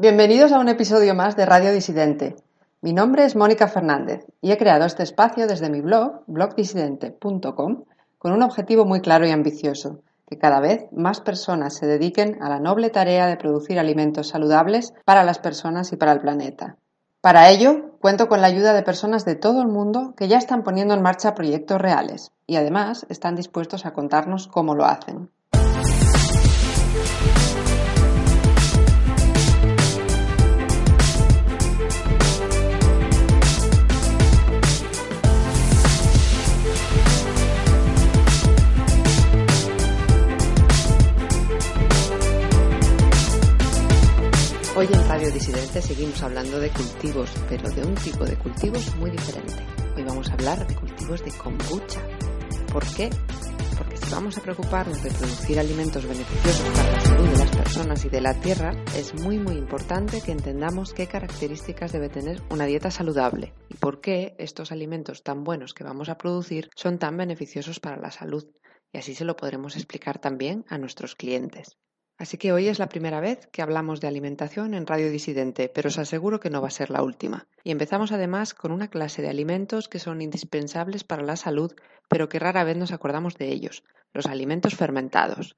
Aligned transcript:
Bienvenidos 0.00 0.52
a 0.52 0.60
un 0.60 0.68
episodio 0.68 1.12
más 1.16 1.34
de 1.34 1.44
Radio 1.44 1.72
Disidente. 1.72 2.36
Mi 2.82 2.92
nombre 2.92 3.24
es 3.24 3.34
Mónica 3.34 3.66
Fernández 3.66 4.24
y 4.40 4.52
he 4.52 4.56
creado 4.56 4.84
este 4.84 5.02
espacio 5.02 5.48
desde 5.48 5.70
mi 5.70 5.80
blog, 5.80 6.22
blogdisidente.com, 6.28 7.82
con 8.16 8.32
un 8.32 8.42
objetivo 8.44 8.84
muy 8.84 9.00
claro 9.00 9.26
y 9.26 9.32
ambicioso, 9.32 10.02
que 10.28 10.38
cada 10.38 10.60
vez 10.60 10.86
más 10.92 11.20
personas 11.20 11.74
se 11.74 11.88
dediquen 11.88 12.40
a 12.40 12.48
la 12.48 12.60
noble 12.60 12.90
tarea 12.90 13.26
de 13.26 13.38
producir 13.38 13.80
alimentos 13.80 14.28
saludables 14.28 14.94
para 15.04 15.24
las 15.24 15.40
personas 15.40 15.92
y 15.92 15.96
para 15.96 16.12
el 16.12 16.20
planeta. 16.20 16.76
Para 17.20 17.50
ello, 17.50 17.98
cuento 18.00 18.28
con 18.28 18.40
la 18.40 18.46
ayuda 18.46 18.74
de 18.74 18.84
personas 18.84 19.24
de 19.24 19.34
todo 19.34 19.62
el 19.62 19.66
mundo 19.66 20.14
que 20.16 20.28
ya 20.28 20.38
están 20.38 20.62
poniendo 20.62 20.94
en 20.94 21.02
marcha 21.02 21.34
proyectos 21.34 21.80
reales 21.80 22.30
y 22.46 22.54
además 22.54 23.04
están 23.08 23.34
dispuestos 23.34 23.84
a 23.84 23.94
contarnos 23.94 24.46
cómo 24.46 24.76
lo 24.76 24.84
hacen. 24.84 25.32
Hoy 44.78 44.86
en 44.92 45.08
Radio 45.08 45.32
Disidente 45.32 45.82
seguimos 45.82 46.22
hablando 46.22 46.60
de 46.60 46.70
cultivos, 46.70 47.28
pero 47.48 47.68
de 47.68 47.84
un 47.84 47.96
tipo 47.96 48.24
de 48.24 48.38
cultivos 48.38 48.94
muy 48.94 49.10
diferente. 49.10 49.56
Hoy 49.96 50.04
vamos 50.04 50.30
a 50.30 50.34
hablar 50.34 50.64
de 50.68 50.72
cultivos 50.76 51.24
de 51.24 51.32
kombucha. 51.32 52.00
¿Por 52.72 52.86
qué? 52.94 53.10
Porque 53.76 53.96
si 53.96 54.08
vamos 54.12 54.38
a 54.38 54.40
preocuparnos 54.40 55.02
de 55.02 55.10
producir 55.10 55.58
alimentos 55.58 56.06
beneficiosos 56.06 56.70
para 56.76 56.92
la 56.92 57.00
salud 57.00 57.28
de 57.28 57.38
las 57.38 57.56
personas 57.56 58.04
y 58.04 58.08
de 58.08 58.20
la 58.20 58.34
tierra, 58.34 58.70
es 58.94 59.20
muy 59.20 59.40
muy 59.40 59.56
importante 59.56 60.20
que 60.20 60.30
entendamos 60.30 60.94
qué 60.94 61.08
características 61.08 61.90
debe 61.90 62.08
tener 62.08 62.40
una 62.48 62.66
dieta 62.66 62.92
saludable 62.92 63.54
y 63.68 63.74
por 63.74 64.00
qué 64.00 64.36
estos 64.38 64.70
alimentos 64.70 65.24
tan 65.24 65.42
buenos 65.42 65.74
que 65.74 65.82
vamos 65.82 66.08
a 66.08 66.18
producir 66.18 66.70
son 66.76 67.00
tan 67.00 67.16
beneficiosos 67.16 67.80
para 67.80 67.96
la 67.96 68.12
salud. 68.12 68.46
Y 68.92 68.98
así 68.98 69.16
se 69.16 69.24
lo 69.24 69.34
podremos 69.34 69.74
explicar 69.74 70.20
también 70.20 70.64
a 70.68 70.78
nuestros 70.78 71.16
clientes. 71.16 71.76
Así 72.18 72.36
que 72.36 72.52
hoy 72.52 72.66
es 72.66 72.80
la 72.80 72.88
primera 72.88 73.20
vez 73.20 73.46
que 73.52 73.62
hablamos 73.62 74.00
de 74.00 74.08
alimentación 74.08 74.74
en 74.74 74.88
Radio 74.88 75.08
Disidente, 75.08 75.68
pero 75.72 75.86
os 75.86 75.98
aseguro 75.98 76.40
que 76.40 76.50
no 76.50 76.60
va 76.60 76.66
a 76.66 76.72
ser 76.72 76.90
la 76.90 77.02
última. 77.02 77.46
Y 77.62 77.70
empezamos 77.70 78.10
además 78.10 78.54
con 78.54 78.72
una 78.72 78.88
clase 78.88 79.22
de 79.22 79.28
alimentos 79.28 79.88
que 79.88 80.00
son 80.00 80.20
indispensables 80.20 81.04
para 81.04 81.22
la 81.22 81.36
salud, 81.36 81.72
pero 82.08 82.28
que 82.28 82.40
rara 82.40 82.64
vez 82.64 82.76
nos 82.76 82.90
acordamos 82.90 83.38
de 83.38 83.48
ellos, 83.52 83.84
los 84.12 84.26
alimentos 84.26 84.74
fermentados. 84.74 85.56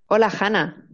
Hola, 0.06 0.32
Hanna. 0.40 0.86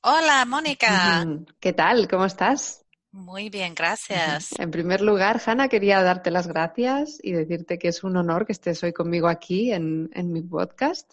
Hola, 0.00 0.46
Mónica. 0.46 1.26
¿Qué 1.60 1.74
tal? 1.74 2.08
¿Cómo 2.08 2.24
estás? 2.24 2.86
Muy 3.10 3.50
bien, 3.50 3.74
gracias. 3.74 4.52
En 4.58 4.70
primer 4.70 5.02
lugar, 5.02 5.42
Hanna, 5.44 5.68
quería 5.68 6.02
darte 6.02 6.30
las 6.30 6.46
gracias 6.46 7.18
y 7.22 7.32
decirte 7.32 7.78
que 7.78 7.88
es 7.88 8.02
un 8.02 8.16
honor 8.16 8.46
que 8.46 8.52
estés 8.52 8.82
hoy 8.82 8.94
conmigo 8.94 9.28
aquí 9.28 9.72
en, 9.72 10.08
en 10.14 10.32
mi 10.32 10.40
podcast 10.42 11.12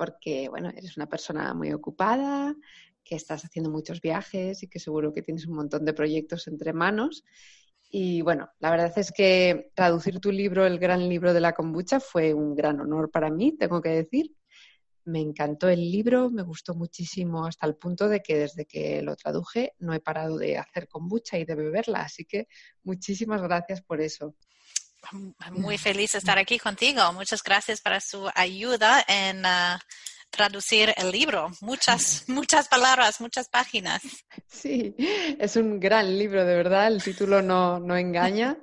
porque, 0.00 0.48
bueno, 0.48 0.70
eres 0.70 0.96
una 0.96 1.06
persona 1.06 1.52
muy 1.52 1.74
ocupada, 1.74 2.56
que 3.04 3.16
estás 3.16 3.44
haciendo 3.44 3.68
muchos 3.68 4.00
viajes 4.00 4.62
y 4.62 4.66
que 4.66 4.78
seguro 4.78 5.12
que 5.12 5.20
tienes 5.20 5.46
un 5.46 5.54
montón 5.54 5.84
de 5.84 5.92
proyectos 5.92 6.48
entre 6.48 6.72
manos. 6.72 7.22
Y 7.90 8.22
bueno, 8.22 8.48
la 8.60 8.70
verdad 8.70 8.94
es 8.96 9.12
que 9.12 9.70
traducir 9.74 10.18
tu 10.18 10.32
libro, 10.32 10.64
el 10.64 10.78
gran 10.78 11.06
libro 11.06 11.34
de 11.34 11.40
la 11.40 11.52
kombucha, 11.52 12.00
fue 12.00 12.32
un 12.32 12.54
gran 12.54 12.80
honor 12.80 13.10
para 13.10 13.28
mí, 13.28 13.54
tengo 13.58 13.82
que 13.82 13.90
decir. 13.90 14.34
Me 15.04 15.20
encantó 15.20 15.68
el 15.68 15.80
libro, 15.92 16.30
me 16.30 16.44
gustó 16.44 16.74
muchísimo 16.74 17.44
hasta 17.44 17.66
el 17.66 17.76
punto 17.76 18.08
de 18.08 18.22
que 18.22 18.38
desde 18.38 18.64
que 18.64 19.02
lo 19.02 19.16
traduje 19.16 19.74
no 19.80 19.92
he 19.92 20.00
parado 20.00 20.38
de 20.38 20.56
hacer 20.56 20.88
kombucha 20.88 21.36
y 21.36 21.44
de 21.44 21.56
beberla. 21.56 22.00
Así 22.00 22.24
que 22.24 22.48
muchísimas 22.84 23.42
gracias 23.42 23.82
por 23.82 24.00
eso. 24.00 24.34
Muy 25.52 25.78
feliz 25.78 26.12
de 26.12 26.18
estar 26.18 26.38
aquí 26.38 26.58
contigo. 26.58 27.12
Muchas 27.12 27.42
gracias 27.42 27.80
para 27.80 28.00
su 28.00 28.28
ayuda 28.34 29.04
en 29.08 29.44
ah, 29.44 29.80
traducir 30.30 30.94
el 30.96 31.10
libro. 31.10 31.50
Muchas, 31.60 32.24
muchas 32.28 32.68
palabras, 32.68 33.20
muchas 33.20 33.48
páginas. 33.48 34.02
Sí, 34.46 34.94
es 34.98 35.56
un 35.56 35.80
gran 35.80 36.16
libro, 36.18 36.44
de 36.44 36.54
verdad. 36.54 36.88
El 36.88 37.02
título 37.02 37.42
no, 37.42 37.78
no 37.80 37.96
engaña. 37.96 38.56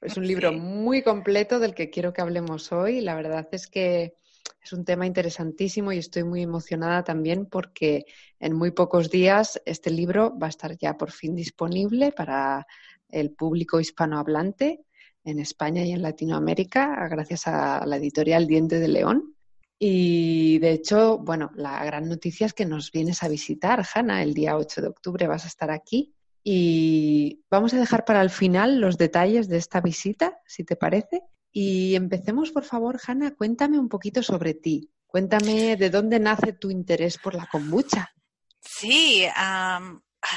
Es 0.00 0.16
un 0.16 0.26
libro 0.26 0.52
muy 0.52 1.02
completo 1.02 1.58
del 1.58 1.74
que 1.74 1.90
quiero 1.90 2.12
que 2.12 2.22
hablemos 2.22 2.72
hoy. 2.72 3.00
La 3.00 3.14
verdad 3.14 3.48
es 3.52 3.66
que 3.66 4.14
es 4.62 4.72
un 4.72 4.84
tema 4.84 5.06
interesantísimo 5.06 5.92
y 5.92 5.98
estoy 5.98 6.24
muy 6.24 6.42
emocionada 6.42 7.02
también 7.02 7.46
porque 7.46 8.04
en 8.38 8.54
muy 8.54 8.70
pocos 8.70 9.10
días 9.10 9.60
este 9.66 9.90
libro 9.90 10.36
va 10.38 10.46
a 10.46 10.50
estar 10.50 10.76
ya 10.78 10.96
por 10.96 11.10
fin 11.10 11.34
disponible 11.34 12.12
para 12.12 12.66
el 13.08 13.32
público 13.32 13.80
hispanohablante 13.80 14.84
en 15.24 15.38
España 15.38 15.84
y 15.84 15.92
en 15.92 16.02
Latinoamérica, 16.02 17.08
gracias 17.08 17.46
a 17.46 17.84
la 17.86 17.96
editorial 17.96 18.46
Diente 18.46 18.78
de 18.78 18.88
León. 18.88 19.36
Y 19.78 20.58
de 20.60 20.72
hecho, 20.72 21.18
bueno, 21.18 21.50
la 21.54 21.84
gran 21.84 22.08
noticia 22.08 22.46
es 22.46 22.54
que 22.54 22.66
nos 22.66 22.92
vienes 22.92 23.22
a 23.22 23.28
visitar, 23.28 23.84
Hanna, 23.92 24.22
el 24.22 24.32
día 24.32 24.56
8 24.56 24.80
de 24.80 24.88
octubre 24.88 25.26
vas 25.26 25.44
a 25.44 25.48
estar 25.48 25.70
aquí. 25.70 26.14
Y 26.44 27.44
vamos 27.50 27.74
a 27.74 27.78
dejar 27.78 28.04
para 28.04 28.20
el 28.20 28.30
final 28.30 28.80
los 28.80 28.96
detalles 28.96 29.48
de 29.48 29.58
esta 29.58 29.80
visita, 29.80 30.40
si 30.46 30.64
te 30.64 30.76
parece. 30.76 31.22
Y 31.52 31.94
empecemos, 31.94 32.50
por 32.50 32.64
favor, 32.64 33.00
Hanna, 33.04 33.34
cuéntame 33.34 33.78
un 33.78 33.88
poquito 33.88 34.22
sobre 34.22 34.54
ti. 34.54 34.90
Cuéntame 35.06 35.76
de 35.76 35.90
dónde 35.90 36.18
nace 36.18 36.52
tu 36.52 36.70
interés 36.70 37.18
por 37.18 37.34
la 37.34 37.46
kombucha. 37.46 38.12
Sí, 38.60 39.26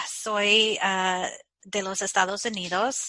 soy 0.07 0.77
ah, 0.81 1.29
de 1.63 1.81
los 1.83 2.01
Estados 2.01 2.45
Unidos 2.45 3.07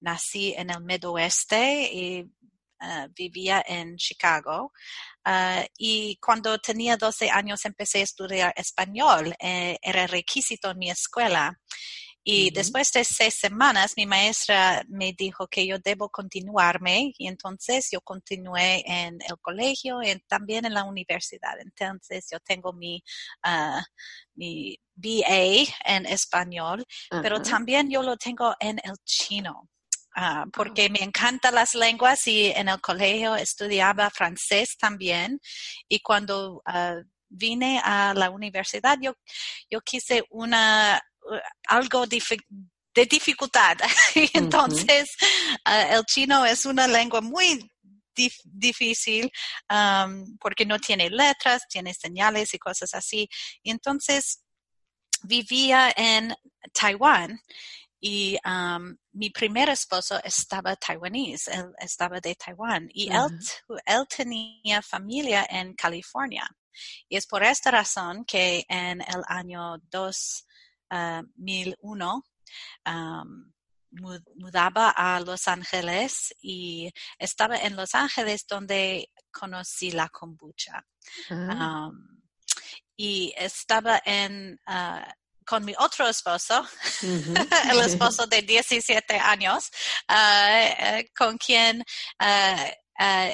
nací 0.00 0.54
en 0.56 0.70
el 0.70 0.82
Medio 0.82 1.12
Oeste 1.12 1.90
y 1.92 2.30
eh, 2.82 3.08
vivía 3.14 3.62
en 3.66 3.96
Chicago. 3.96 4.72
Eh, 5.26 5.68
y 5.76 6.16
cuando 6.16 6.58
tenía 6.58 6.96
12 6.96 7.28
años 7.28 7.64
empecé 7.66 7.98
a 8.00 8.04
estudiar 8.04 8.54
español. 8.56 9.34
Eh, 9.38 9.78
era 9.82 10.06
requisito 10.06 10.70
en 10.70 10.78
mi 10.78 10.90
escuela. 10.90 11.60
Y 12.22 12.50
después 12.50 12.92
de 12.92 13.02
seis 13.02 13.34
semanas, 13.34 13.94
mi 13.96 14.04
maestra 14.06 14.84
me 14.88 15.14
dijo 15.14 15.48
que 15.48 15.66
yo 15.66 15.78
debo 15.78 16.10
continuarme 16.10 17.12
y 17.16 17.26
entonces 17.26 17.88
yo 17.90 18.02
continué 18.02 18.84
en 18.86 19.18
el 19.26 19.38
colegio 19.40 20.02
y 20.02 20.14
también 20.28 20.66
en 20.66 20.74
la 20.74 20.84
universidad. 20.84 21.58
Entonces 21.58 22.26
yo 22.30 22.38
tengo 22.40 22.74
mi, 22.74 23.02
mi 24.34 24.78
BA 24.94 25.64
en 25.86 26.06
español, 26.06 26.84
pero 27.22 27.40
también 27.40 27.90
yo 27.90 28.02
lo 28.02 28.18
tengo 28.18 28.54
en 28.60 28.78
el 28.84 28.96
chino. 29.04 29.68
Ah, 30.16 30.44
porque 30.52 30.90
me 30.90 31.02
encantan 31.02 31.54
las 31.54 31.74
lenguas 31.74 32.26
y 32.26 32.46
en 32.46 32.68
el 32.68 32.80
colegio 32.80 33.36
estudiaba 33.36 34.10
francés 34.10 34.76
también 34.76 35.38
y 35.88 36.00
cuando 36.00 36.62
ah, 36.66 36.96
vine 37.28 37.80
a 37.84 38.12
la 38.14 38.30
universidad 38.30 38.98
yo, 39.00 39.14
yo 39.70 39.80
quise 39.82 40.24
una 40.30 41.00
uh, 41.22 41.38
algo 41.68 42.06
de 42.06 43.06
dificultad. 43.06 43.78
Entonces, 44.34 45.10
el 45.64 46.04
chino 46.06 46.44
es 46.44 46.66
una 46.66 46.88
lengua 46.88 47.20
muy 47.20 47.70
difícil 48.44 49.30
um, 49.70 50.36
porque 50.38 50.66
no 50.66 50.78
tiene 50.78 51.08
letras, 51.08 51.62
tiene 51.68 51.94
señales 51.94 52.52
y 52.54 52.58
cosas 52.58 52.94
así. 52.94 53.28
Entonces 53.64 54.42
vivía 55.22 55.92
en 55.96 56.34
Taiwán 56.72 57.40
y 58.00 58.38
um, 58.46 58.96
mi 59.12 59.30
primer 59.30 59.68
esposo 59.68 60.18
estaba 60.24 60.74
taiwanés, 60.76 61.48
él 61.48 61.74
estaba 61.78 62.20
de 62.20 62.34
Taiwán 62.34 62.88
y 62.94 63.12
él, 63.12 63.38
él 63.84 64.06
tenía 64.08 64.80
familia 64.80 65.46
en 65.50 65.74
California. 65.74 66.48
Y 67.08 67.16
es 67.16 67.26
por 67.26 67.42
esta 67.42 67.70
razón 67.70 68.24
que 68.24 68.64
en 68.68 69.02
el 69.02 69.22
año 69.28 69.76
2001 69.90 72.24
ah, 72.86 73.22
um, 73.22 73.52
mudaba 74.36 74.90
a 74.90 75.18
Los 75.20 75.48
Ángeles 75.48 76.34
y 76.40 76.90
estaba 77.18 77.58
en 77.58 77.76
Los 77.76 77.94
Ángeles 77.94 78.46
donde 78.48 79.10
conocí 79.30 79.90
la 79.90 80.08
kombucha. 80.08 80.82
Um, 81.28 82.22
y 82.96 83.34
estaba 83.36 84.00
en 84.04 84.58
ah, 84.66 85.12
con 85.50 85.64
mi 85.64 85.74
otro 85.80 86.08
esposo, 86.08 86.64
el 87.72 87.80
esposo 87.80 88.24
de 88.28 88.42
17 88.42 89.18
años, 89.18 89.68
ah, 90.06 90.62
eh, 90.62 91.10
con 91.16 91.36
quien 91.38 91.82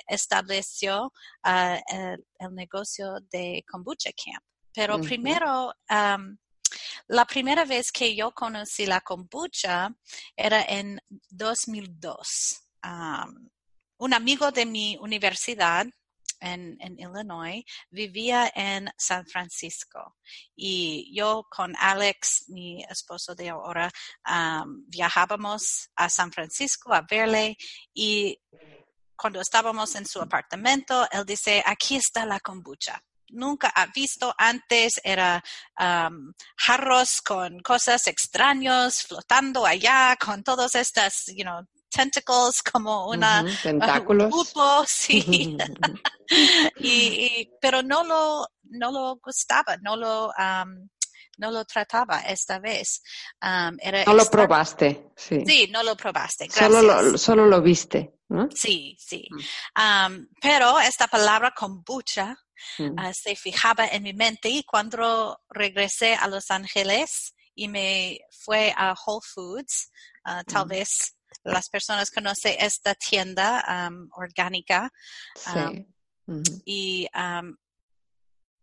estableció 0.08 1.12
el, 1.44 2.54
negocio 2.54 3.18
de 3.30 3.62
kombucha 3.70 4.10
camp. 4.12 4.42
Pero 4.72 4.98
primero, 4.98 5.74
um, 5.90 6.38
la 7.08 7.26
primera 7.26 7.66
vez 7.66 7.92
que 7.92 8.16
yo 8.16 8.30
conocí 8.32 8.86
la 8.86 9.02
kombucha 9.02 9.90
era 10.34 10.62
en 10.62 10.98
2002. 11.28 12.62
un 13.98 14.14
amigo 14.14 14.50
de 14.52 14.64
mi 14.64 14.96
universidad 15.00 15.86
en, 16.40 16.76
Illinois 16.98 17.64
vivía 17.90 18.50
en 18.54 18.90
San 18.96 19.26
Francisco 19.26 20.16
y 20.54 21.12
yo 21.14 21.46
con 21.50 21.74
Alex, 21.78 22.44
mi 22.48 22.82
esposo 22.84 23.34
de 23.34 23.50
ahora, 23.50 23.90
viajábamos 24.88 25.90
a 25.96 26.08
San 26.08 26.32
Francisco 26.32 26.92
a 26.92 27.06
verle 27.08 27.56
y 27.94 28.38
cuando 29.16 29.40
estábamos 29.40 29.94
en 29.94 30.06
su 30.06 30.20
apartamento, 30.20 31.08
él 31.10 31.24
dice, 31.24 31.62
aquí 31.64 31.96
está 31.96 32.26
la 32.26 32.40
kombucha 32.40 33.02
nunca 33.30 33.72
ha 33.74 33.86
visto 33.86 34.34
antes. 34.38 35.00
Era 35.02 35.42
um, 35.78 36.32
jarros 36.56 37.20
con 37.22 37.60
cosas 37.60 38.06
extraños 38.06 39.02
flotando 39.02 39.66
allá, 39.66 40.16
con 40.16 40.42
todas 40.42 40.74
estas, 40.74 41.24
you 41.26 41.44
know, 41.44 41.66
tentacles 41.96 42.62
como 42.62 43.08
una 43.08 43.44
tentáculos. 43.62 44.32
sí. 44.86 45.56
y, 46.80 47.50
pero 47.60 47.82
no 47.82 48.04
lo, 48.04 48.46
no 48.64 48.92
lo 48.92 49.16
gustaba, 49.16 49.76
no 49.78 49.96
lo, 49.96 50.28
um, 50.28 50.88
no 51.38 51.50
lo 51.50 51.64
trataba 51.64 52.20
esta 52.20 52.58
vez. 52.58 53.02
Um, 53.42 53.76
no 54.06 54.14
lo 54.14 54.30
probaste, 54.30 55.12
sí. 55.16 55.42
Sí, 55.46 55.68
no 55.72 55.82
lo 55.82 55.96
probaste. 55.96 56.48
Solo 56.50 56.82
lo, 56.82 57.16
solo 57.18 57.46
lo 57.46 57.62
viste, 57.62 58.14
¿no? 58.28 58.48
Sí, 58.54 58.96
sí. 58.98 59.28
Mm. 59.74 60.26
pero 60.40 60.78
esta 60.80 61.06
palabra 61.06 61.52
kombucha 61.56 62.36
Mm. 62.78 62.94
Ah, 62.98 63.12
se 63.12 63.36
fijaba 63.36 63.86
en 63.86 64.02
mi 64.02 64.12
mente 64.12 64.48
y 64.48 64.64
cuando 64.64 65.40
regresé 65.48 66.14
a 66.14 66.28
Los 66.28 66.50
Ángeles 66.50 67.34
y 67.54 67.68
me 67.68 68.20
fue 68.30 68.72
a 68.76 68.94
Whole 68.94 69.24
Foods, 69.24 69.90
ah, 70.24 70.42
tal 70.44 70.66
mm. 70.66 70.68
vez 70.68 71.15
las 71.44 71.68
personas 71.68 72.10
conocen 72.10 72.56
esta 72.58 72.94
tienda 72.94 73.90
orgánica 74.12 74.92
y 76.64 77.08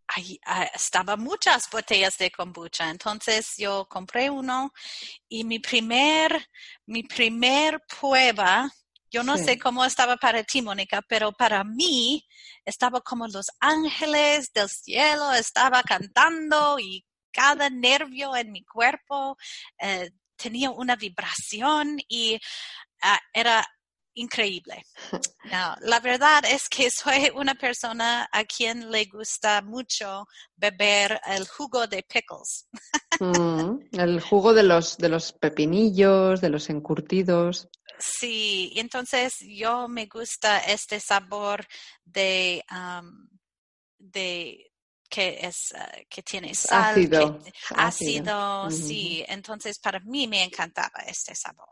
ahí, 0.06 0.38
ah, 0.44 0.64
estaba 0.74 1.16
muchas 1.16 1.68
botellas 1.70 2.18
de 2.18 2.30
kombucha. 2.30 2.90
Entonces 2.90 3.54
yo 3.56 3.86
compré 3.88 4.30
uno 4.30 4.72
y 5.28 5.44
mi 5.44 5.58
primer, 5.58 6.48
mi 6.86 7.02
primer 7.02 7.80
prueba 7.86 8.70
yo 9.14 9.22
no 9.22 9.36
sé 9.38 9.60
cómo 9.60 9.84
estaba 9.84 10.16
para 10.16 10.42
ti, 10.42 10.60
Mónica, 10.60 11.00
pero 11.08 11.30
para 11.30 11.62
mí 11.62 12.26
estaba 12.64 13.00
como 13.00 13.28
los 13.28 13.46
ángeles 13.60 14.52
del 14.52 14.68
cielo, 14.68 15.32
estaba 15.32 15.84
cantando 15.84 16.80
y 16.80 17.06
cada 17.30 17.70
nervio 17.70 18.34
en 18.34 18.50
mi 18.50 18.64
cuerpo 18.64 19.36
eh, 19.78 20.10
tenía 20.44 20.70
una 20.70 20.94
vibración 20.94 21.96
y 22.06 22.38
ah, 23.02 23.18
era 23.32 23.66
increíble. 24.14 24.84
la 25.80 26.00
verdad 26.00 26.44
es 26.44 26.68
que 26.68 26.88
soy 27.02 27.30
una 27.34 27.54
persona 27.54 28.28
a 28.30 28.44
quien 28.44 28.90
le 28.90 29.06
gusta 29.06 29.62
mucho 29.62 30.26
beber 30.56 31.18
el 31.26 31.48
jugo 31.48 31.86
de 31.86 32.02
pickles. 32.02 32.68
Mm, 33.20 33.98
el 33.98 34.20
jugo 34.20 34.52
de 34.52 34.64
los, 34.64 34.98
de 34.98 35.08
los 35.08 35.32
pepinillos, 35.32 36.40
de 36.40 36.50
los 36.50 36.68
encurtidos. 36.68 37.68
Sí, 37.98 38.72
entonces 38.76 39.32
yo 39.40 39.88
me 39.88 40.06
gusta 40.06 40.58
este 40.58 41.00
sabor 41.00 41.64
de, 42.04 42.62
de 43.98 44.73
que 45.14 45.38
es 45.40 45.72
ah, 45.76 45.92
que 46.08 46.22
tiene 46.22 46.54
sal, 46.54 46.92
ácido, 46.92 47.38
ácido, 47.76 48.70
sí. 48.70 49.24
Entonces 49.28 49.78
para 49.78 50.00
mí 50.00 50.26
me 50.26 50.42
encantaba 50.42 51.04
este 51.06 51.34
sabor. 51.36 51.68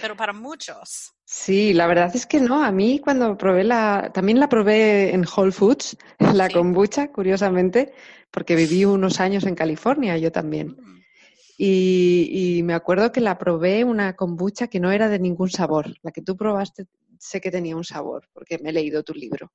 Pero 0.00 0.16
para 0.16 0.32
muchos. 0.32 1.12
Sí, 1.24 1.74
la 1.74 1.86
verdad 1.86 2.10
es 2.14 2.26
que 2.26 2.40
no. 2.40 2.64
A 2.64 2.72
mí 2.72 3.00
cuando 3.00 3.36
probé 3.36 3.64
la, 3.64 4.10
también 4.14 4.40
la 4.40 4.48
probé 4.48 5.12
en 5.12 5.26
Whole 5.26 5.52
Foods, 5.52 5.98
la 6.34 6.48
kombucha, 6.48 7.12
curiosamente, 7.12 7.92
porque 8.30 8.56
viví 8.56 8.86
unos 8.86 9.20
años 9.20 9.44
en 9.44 9.54
California, 9.54 10.16
yo 10.16 10.32
también. 10.32 10.68
Mm. 10.68 10.96
Y, 11.58 12.60
me 12.64 12.74
acuerdo 12.74 13.12
que 13.12 13.20
la 13.20 13.38
probé 13.38 13.84
una 13.84 14.14
kombucha 14.14 14.68
que 14.68 14.80
no 14.80 14.90
era 14.90 15.08
de 15.08 15.18
ningún 15.18 15.50
sabor. 15.50 15.94
La 16.02 16.10
que 16.12 16.22
tú 16.22 16.36
probaste 16.36 16.86
sé 17.18 17.40
que 17.40 17.50
tenía 17.50 17.76
un 17.76 17.84
sabor, 17.84 18.28
porque 18.32 18.58
me 18.58 18.70
he 18.70 18.72
leído 18.72 19.02
tu 19.02 19.14
libro 19.14 19.52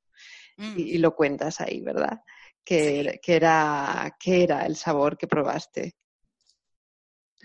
y, 0.58 0.98
mm. 0.98 1.02
lo 1.02 1.16
cuentas 1.16 1.62
ahí, 1.62 1.82
¿verdad? 1.82 2.22
Que, 2.64 3.20
era, 3.26 4.16
¿Qué 4.20 4.44
era 4.44 4.66
el 4.66 4.76
sabor 4.76 5.18
que 5.18 5.28
probaste, 5.28 5.96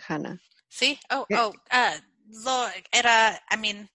Hannah? 0.07 0.39
Sí, 0.69 0.99
oh, 1.11 1.27
oh, 1.37 1.49
uh, 1.49 2.69
era, 2.93 3.43
I 3.51 3.57
mean, 3.57 3.91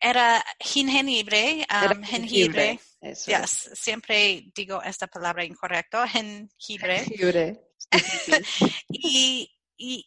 era 0.00 0.44
jengibre, 0.60 1.66
um, 1.70 2.02
jengibre. 2.02 2.78
Yes, 3.00 3.70
siempre 3.74 4.50
digo 4.54 4.82
esta 4.82 5.06
palabra 5.06 5.44
incorrecto, 5.44 6.04
jengibre. 6.06 7.04
jengibre. 7.04 7.60
y, 8.88 9.50
y, 9.76 10.06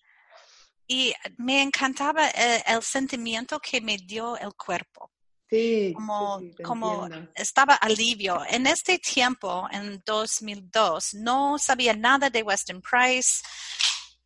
y 0.88 1.14
me 1.38 1.62
encantaba 1.62 2.28
el, 2.30 2.84
sentimiento 2.84 3.60
que 3.60 3.80
me 3.80 3.98
dio 3.98 4.38
el 4.38 4.54
cuerpo. 4.56 5.12
Sí, 5.52 5.92
como, 5.94 6.42
como 6.64 7.10
estaba 7.36 7.76
alivio. 7.76 8.42
En 8.50 8.68
este 8.68 9.00
tiempo, 9.00 9.68
en 9.70 10.02
2002, 10.06 11.16
no 11.16 11.58
sabía 11.58 11.94
nada 11.94 12.30
de 12.30 12.42
Weston 12.42 12.82
Price. 12.82 13.44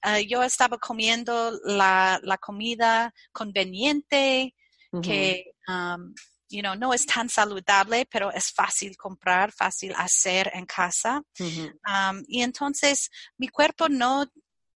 Eh, 0.03 0.27
yo 0.27 0.43
estaba 0.43 0.77
comiendo 0.77 1.59
la, 1.63 2.19
la 2.21 2.37
comida 2.37 3.11
conveniente 3.31 4.53
que 5.01 5.51
um, 5.67 6.13
you 6.47 6.61
know, 6.61 6.75
no 6.75 6.93
es 6.93 7.05
tan 7.05 7.27
saludable, 7.27 8.05
pero 8.05 8.31
es 8.31 8.51
fácil 8.51 8.95
comprar, 8.95 9.51
fácil 9.51 9.93
hacer 9.97 10.51
en 10.53 10.65
casa. 10.65 11.23
Um, 11.39 12.23
y 12.27 12.43
entonces 12.43 13.09
mi 13.37 13.47
cuerpo 13.47 13.89
no 13.89 14.25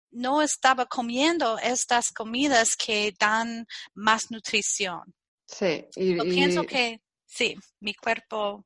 no 0.10 0.42
estaba 0.42 0.86
comiendo 0.86 1.60
estas 1.60 2.12
comidas 2.12 2.76
que 2.76 3.14
dan 3.20 3.68
más 3.94 4.32
nutrición. 4.32 5.14
Sí, 5.48 5.86
y, 5.96 6.20
pienso 6.22 6.64
que 6.64 7.02
sí, 7.26 7.56
mi 7.80 7.94
cuerpo 7.94 8.66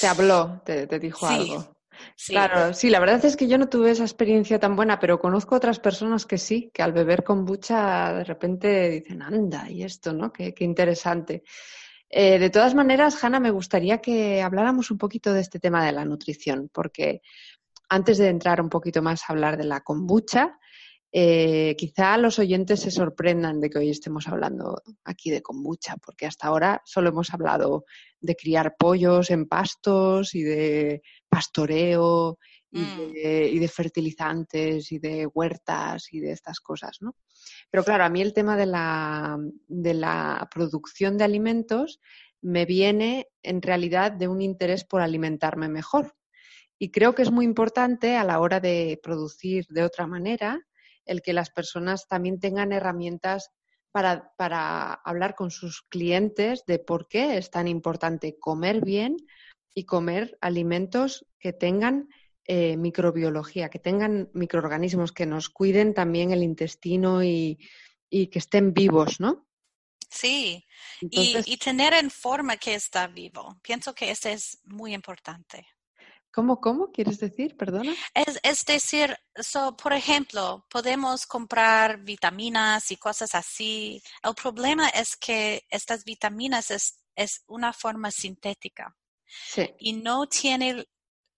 te 0.00 0.06
habló, 0.06 0.62
te, 0.64 0.86
dijo 0.98 1.26
algo. 1.26 1.76
Claro, 2.26 2.74
sí, 2.74 2.90
la 2.90 2.98
verdad 2.98 3.24
es 3.24 3.36
que 3.36 3.46
yo 3.46 3.58
no 3.58 3.68
tuve 3.68 3.90
esa 3.90 4.02
experiencia 4.02 4.58
tan 4.58 4.74
buena, 4.74 4.98
pero 4.98 5.20
conozco 5.20 5.54
otras 5.54 5.78
personas 5.78 6.26
que 6.26 6.38
sí, 6.38 6.70
que 6.72 6.82
al 6.82 6.92
beber 6.92 7.22
kombucha 7.22 8.12
de 8.14 8.24
repente 8.24 8.90
dicen, 8.90 9.22
anda, 9.22 9.70
y 9.70 9.84
esto, 9.84 10.12
¿no? 10.12 10.32
Qué, 10.32 10.54
qué 10.54 10.64
interesante. 10.64 11.44
Eh, 12.08 12.38
de 12.38 12.50
todas 12.50 12.74
maneras, 12.74 13.22
Hanna, 13.22 13.40
me 13.40 13.50
gustaría 13.50 13.98
que 13.98 14.42
habláramos 14.42 14.90
un 14.90 14.98
poquito 14.98 15.32
de 15.32 15.40
este 15.40 15.60
tema 15.60 15.84
de 15.84 15.92
la 15.92 16.04
nutrición, 16.04 16.68
porque 16.72 17.22
antes 17.88 18.18
de 18.18 18.28
entrar 18.28 18.60
un 18.60 18.68
poquito 18.68 19.02
más 19.02 19.22
a 19.22 19.32
hablar 19.32 19.56
de 19.56 19.64
la 19.64 19.80
kombucha, 19.80 20.58
eh, 21.12 21.74
quizá 21.76 22.16
los 22.16 22.38
oyentes 22.38 22.80
se 22.80 22.90
sorprendan 22.90 23.60
de 23.60 23.68
que 23.68 23.78
hoy 23.78 23.90
estemos 23.90 24.28
hablando 24.28 24.82
aquí 25.04 25.30
de 25.30 25.42
kombucha, 25.42 25.96
porque 26.04 26.26
hasta 26.26 26.48
ahora 26.48 26.80
solo 26.84 27.10
hemos 27.10 27.32
hablado 27.34 27.84
de 28.20 28.34
criar 28.34 28.76
pollos 28.78 29.30
en 29.30 29.46
pastos 29.46 30.34
y 30.34 30.42
de 30.42 31.02
pastoreo 31.28 32.38
y, 32.70 32.80
Mm. 32.80 33.12
de, 33.12 33.50
y 33.52 33.58
de 33.58 33.68
fertilizantes 33.68 34.90
y 34.92 34.98
de 34.98 35.26
huertas 35.26 36.08
y 36.10 36.20
de 36.20 36.32
estas 36.32 36.58
cosas, 36.60 36.96
¿no? 37.00 37.14
Pero 37.70 37.84
claro, 37.84 38.04
a 38.04 38.08
mí 38.08 38.22
el 38.22 38.32
tema 38.32 38.56
de 38.56 38.66
la, 38.66 39.38
de 39.68 39.94
la 39.94 40.48
producción 40.50 41.18
de 41.18 41.24
alimentos 41.24 42.00
me 42.40 42.64
viene 42.64 43.28
en 43.42 43.60
realidad 43.60 44.12
de 44.12 44.26
un 44.26 44.40
interés 44.40 44.84
por 44.84 45.02
alimentarme 45.02 45.68
mejor. 45.68 46.14
Y 46.78 46.90
creo 46.90 47.14
que 47.14 47.22
es 47.22 47.30
muy 47.30 47.44
importante 47.44 48.16
a 48.16 48.24
la 48.24 48.40
hora 48.40 48.58
de 48.58 48.98
producir 49.02 49.66
de 49.68 49.84
otra 49.84 50.06
manera 50.06 50.58
el 51.04 51.22
que 51.22 51.32
las 51.32 51.50
personas 51.50 52.06
también 52.08 52.40
tengan 52.40 52.72
herramientas 52.72 53.50
para, 53.92 54.32
para 54.36 54.94
hablar 54.94 55.34
con 55.34 55.50
sus 55.50 55.82
clientes 55.82 56.64
de 56.66 56.78
por 56.78 57.08
qué 57.08 57.36
es 57.36 57.50
tan 57.50 57.68
importante 57.68 58.38
comer 58.38 58.84
bien 58.84 59.16
y 59.74 59.84
comer 59.84 60.38
alimentos 60.40 61.26
que 61.38 61.52
tengan 61.52 62.08
eh, 62.44 62.76
microbiología, 62.76 63.68
que 63.68 63.78
tengan 63.78 64.30
microorganismos, 64.32 65.12
que 65.12 65.26
nos 65.26 65.48
cuiden 65.48 65.94
también 65.94 66.32
el 66.32 66.42
intestino 66.42 67.22
y, 67.22 67.58
y 68.10 68.26
que 68.28 68.38
estén 68.38 68.72
vivos, 68.72 69.20
¿no? 69.20 69.46
Sí, 70.10 70.66
y, 71.00 71.36
y 71.46 71.56
tener 71.56 71.94
en 71.94 72.10
forma 72.10 72.56
que 72.56 72.74
está 72.74 73.06
vivo. 73.06 73.58
Pienso 73.62 73.94
que 73.94 74.10
eso 74.10 74.28
es 74.28 74.58
muy 74.64 74.92
importante. 74.92 75.66
¿Cómo, 76.32 76.60
cómo 76.60 76.90
quieres 76.90 77.18
decir? 77.18 77.56
Perdona. 77.56 77.94
Es, 78.14 78.40
es 78.42 78.64
decir, 78.64 79.16
so, 79.36 79.76
por 79.76 79.92
ejemplo, 79.92 80.66
podemos 80.70 81.26
comprar 81.26 82.02
vitaminas 82.02 82.90
y 82.90 82.96
cosas 82.96 83.34
así. 83.34 84.02
El 84.22 84.34
problema 84.34 84.88
es 84.88 85.16
que 85.16 85.64
estas 85.70 86.04
vitaminas 86.04 86.70
es, 86.70 87.00
es 87.14 87.42
una 87.46 87.72
forma 87.72 88.10
sintética 88.10 88.96
Sí, 89.48 89.70
y 89.78 89.94
no 89.94 90.26
tiene 90.26 90.86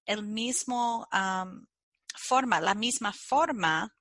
el 0.07 0.23
mismo 0.25 1.07
um, 1.13 1.65
forma, 2.17 2.61
la 2.61 2.75
misma 2.75 3.13
forma 3.13 3.95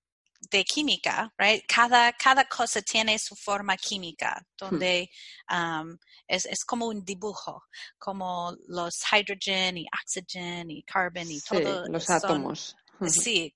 de 0.50 0.64
química, 0.64 1.34
right? 1.38 1.64
Cada, 1.68 2.12
cada 2.14 2.46
cosa 2.46 2.82
tiene 2.82 3.18
su 3.20 3.36
forma 3.36 3.78
química, 3.78 4.46
donde 4.58 5.10
um, 5.50 5.98
es, 6.28 6.46
es 6.46 6.64
como 6.66 6.88
un 6.88 7.04
dibujo, 7.04 7.64
como 7.98 8.56
los 8.68 9.00
hydrogen 9.12 9.78
y 9.78 9.86
oxygen 10.02 10.70
y 10.72 10.84
carbon 10.84 11.30
y 11.30 11.40
sí, 11.40 11.48
todo. 11.50 11.88
los 11.88 12.06
son- 12.06 12.16
átomos. 12.16 12.76
Sí, 13.06 13.54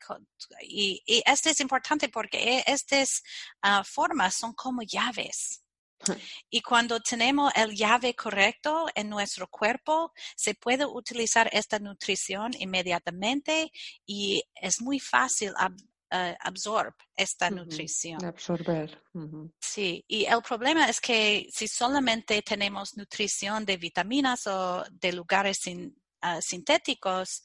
y, 0.62 1.02
y 1.06 1.24
esto 1.26 1.50
es 1.50 1.60
importante 1.62 2.10
porque 2.10 2.58
e- 2.58 2.64
estas 2.68 3.24
ah, 3.62 3.84
formas 3.84 4.36
son 4.36 4.54
como 4.54 4.82
llaves. 4.82 5.64
Y 6.50 6.62
cuando 6.62 7.00
tenemos 7.00 7.52
el 7.56 7.76
llave 7.76 8.16
correcto 8.16 8.88
en 8.94 9.10
nuestro 9.10 9.48
cuerpo, 9.48 10.14
se 10.36 10.54
puede 10.54 10.86
utilizar 10.86 11.50
esta 11.52 11.80
nutrición 11.80 12.52
inmediatamente 12.60 13.72
y 14.06 14.44
es 14.56 14.82
muy 14.82 15.00
fácil 15.00 15.54
ab- 16.10 16.32
eh, 16.32 16.38
absorber 16.40 16.94
esta 17.16 17.50
nutrición. 17.50 18.24
Absorber. 18.26 19.02
Sí, 19.60 20.04
y 20.08 20.26
el 20.26 20.42
problema 20.42 20.88
es 20.90 21.00
que 21.02 21.48
si 21.52 21.68
solamente 21.68 22.42
tenemos 22.42 22.96
nutrición 22.98 23.66
de 23.66 23.78
vitaminas 23.78 24.46
o 24.48 24.84
de 24.92 25.12
lugares 25.14 25.58
sin- 25.62 25.96
ah, 26.22 26.40
sintéticos, 26.42 27.44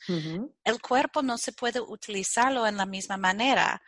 el 0.65 0.81
cuerpo 0.81 1.23
no 1.23 1.37
se 1.39 1.53
puede 1.53 1.81
utilizarlo 1.81 2.67
en 2.67 2.77
la 2.77 2.87
misma 2.87 3.17
manera. 3.17 3.81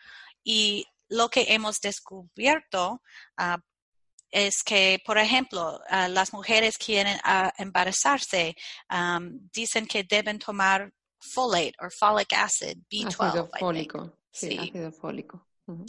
Y 0.42 0.84
lo 1.08 1.28
que 1.28 1.46
hemos 1.54 1.80
descubierto 1.80 3.02
ah, 3.36 3.58
es 4.30 4.62
que, 4.64 5.00
por 5.06 5.16
ejemplo, 5.18 5.80
ah, 5.88 6.08
las 6.08 6.32
mujeres 6.32 6.76
quieren 6.76 7.18
embarazarse, 7.58 8.56
dicen 9.52 9.86
que 9.86 10.02
deben 10.04 10.38
tomar 10.38 10.92
folate 11.18 11.72
o 11.80 11.88
folic 11.90 12.32
acid, 12.32 12.76
B12. 12.90 13.14
Ácido 13.30 13.48
fólico. 13.58 14.18
Sí, 14.34 14.48
Sí. 14.50 14.58
ácido 14.58 14.92
fólico. 14.92 15.46
Um, 15.66 15.86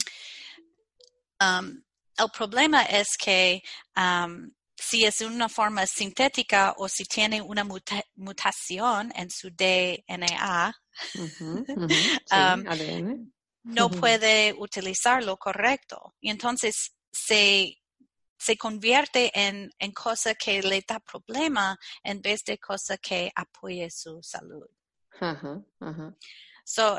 el 2.18 2.30
problema 2.32 2.82
es 2.84 3.08
que 3.18 3.62
um, 3.96 4.50
si 4.74 5.04
es 5.04 5.20
una 5.20 5.48
forma 5.48 5.84
sintética 5.86 6.74
o 6.78 6.88
si 6.88 7.04
tiene 7.04 7.42
una 7.42 7.64
muta- 7.64 8.04
mutación 8.14 9.12
en 9.14 9.28
su 9.30 9.50
DNA. 9.50 10.74
Sí, 12.26 12.32
Um, 12.32 13.30
no 13.64 13.90
puede 13.90 14.54
utilizarlo 14.56 15.36
correcto. 15.36 16.14
Y 16.20 16.30
entonces 16.30 16.94
se, 17.12 17.82
se 18.38 18.56
convierte 18.56 19.30
en, 19.34 19.70
en 19.78 19.92
cosa 19.92 20.34
que 20.36 20.62
le 20.62 20.82
da 20.86 21.00
problema 21.00 21.76
en 22.04 22.22
vez 22.22 22.40
de 22.46 22.58
cosa 22.58 22.96
que 22.96 23.30
apoye 23.34 23.88
su 23.90 24.22
salud. 24.22 24.66
Ajá, 25.20 25.60
ajá. 25.80 26.16
So, 26.64 26.98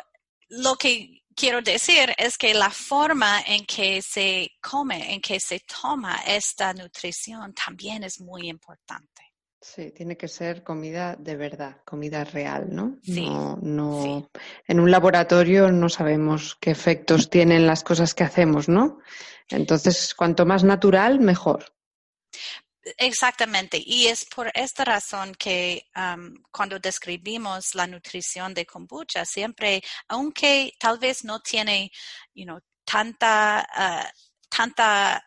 lo 0.50 0.76
que 0.76 1.24
quiero 1.38 1.62
decir 1.62 2.14
es 2.18 2.38
que 2.38 2.54
la 2.54 2.70
forma 2.72 3.42
en 3.48 3.66
que 3.66 4.02
se 4.02 4.52
come, 4.62 5.14
en 5.14 5.22
que 5.22 5.40
se 5.40 5.62
toma 5.82 6.18
esta 6.28 6.74
nutrición 6.74 7.54
también 7.54 8.04
es 8.04 8.20
muy 8.20 8.50
importante. 8.50 9.22
Sí, 9.62 9.92
tiene 9.92 10.16
que 10.18 10.28
ser 10.28 10.64
comida 10.64 11.16
de 11.18 11.36
verdad, 11.36 11.78
comida 11.86 12.24
real, 12.24 12.68
¿no? 12.70 12.98
Sí, 13.04 13.26
No, 13.26 13.58
no, 13.62 14.04
sí. 14.04 14.26
en 14.68 14.80
un 14.80 14.90
laboratorio 14.92 15.72
no 15.72 15.90
sabemos 15.90 16.58
qué 16.60 16.72
efectos 16.72 17.30
tienen 17.30 17.66
las 17.68 17.84
cosas 17.84 18.14
que 18.14 18.24
hacemos, 18.24 18.70
¿no? 18.70 19.00
Entonces, 19.50 20.14
cuanto 20.16 20.46
más 20.46 20.64
natural, 20.64 21.20
mejor. 21.20 21.66
Exactamente. 22.98 23.82
Y 23.84 24.08
es 24.08 24.26
por 24.26 24.52
esta 24.54 24.86
razón 24.86 25.34
que 25.36 25.86
um, 25.96 26.36
cuando 26.52 26.80
describimos 26.80 27.76
la 27.76 27.88
nutrición 27.88 28.54
de 28.54 28.66
kombucha, 28.66 29.26
siempre, 29.26 29.82
aunque 30.08 30.74
tal 30.80 31.00
vez 31.00 31.24
no 31.24 31.40
tiene, 31.40 31.92
you 32.34 32.46
know, 32.46 32.60
tanta, 32.86 33.68
uh, 33.78 34.08
tanta 34.50 35.24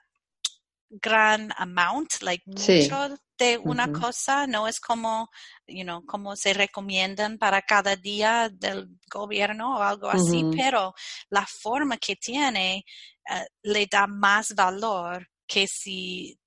gran 0.90 1.52
amount, 1.56 2.20
like 2.22 2.42
Sí. 2.56 2.88
mucho 2.90 3.16
de 3.38 3.58
una 3.58 3.90
cosa, 3.92 4.46
no 4.46 4.66
es 4.66 4.80
como, 4.80 5.30
you 5.66 5.82
know, 5.84 6.04
como 6.04 6.36
se 6.36 6.52
recomiendan 6.52 7.38
para 7.38 7.62
cada 7.62 7.96
día 7.96 8.50
del 8.52 8.88
gobierno 9.10 9.78
o 9.78 9.82
algo 9.82 10.10
así, 10.10 10.44
pero 10.56 10.92
la 11.30 11.46
forma 11.46 11.96
que 11.96 12.16
tiene 12.16 12.84
eh, 13.30 13.46
le 13.62 13.86
da 13.86 14.06
más 14.06 14.54
valor 14.54 15.26
que 15.46 15.66
si 15.66 16.39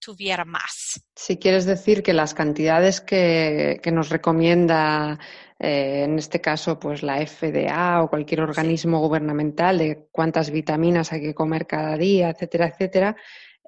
tuviera 0.00 0.44
más. 0.44 1.00
Si 1.14 1.36
quieres 1.36 1.66
decir 1.66 2.02
que 2.02 2.12
las 2.12 2.34
cantidades 2.34 3.00
que, 3.00 3.78
que 3.82 3.92
nos 3.92 4.08
recomienda, 4.08 5.18
eh, 5.58 6.04
en 6.04 6.18
este 6.18 6.40
caso, 6.40 6.78
pues 6.78 7.02
la 7.02 7.24
FDA 7.24 8.02
o 8.02 8.08
cualquier 8.08 8.40
organismo 8.40 8.98
gubernamental 9.00 9.78
de 9.78 10.08
cuántas 10.10 10.50
vitaminas 10.50 11.12
hay 11.12 11.20
que 11.20 11.34
comer 11.34 11.66
cada 11.66 11.96
día, 11.96 12.30
etcétera, 12.30 12.68
etcétera, 12.68 13.16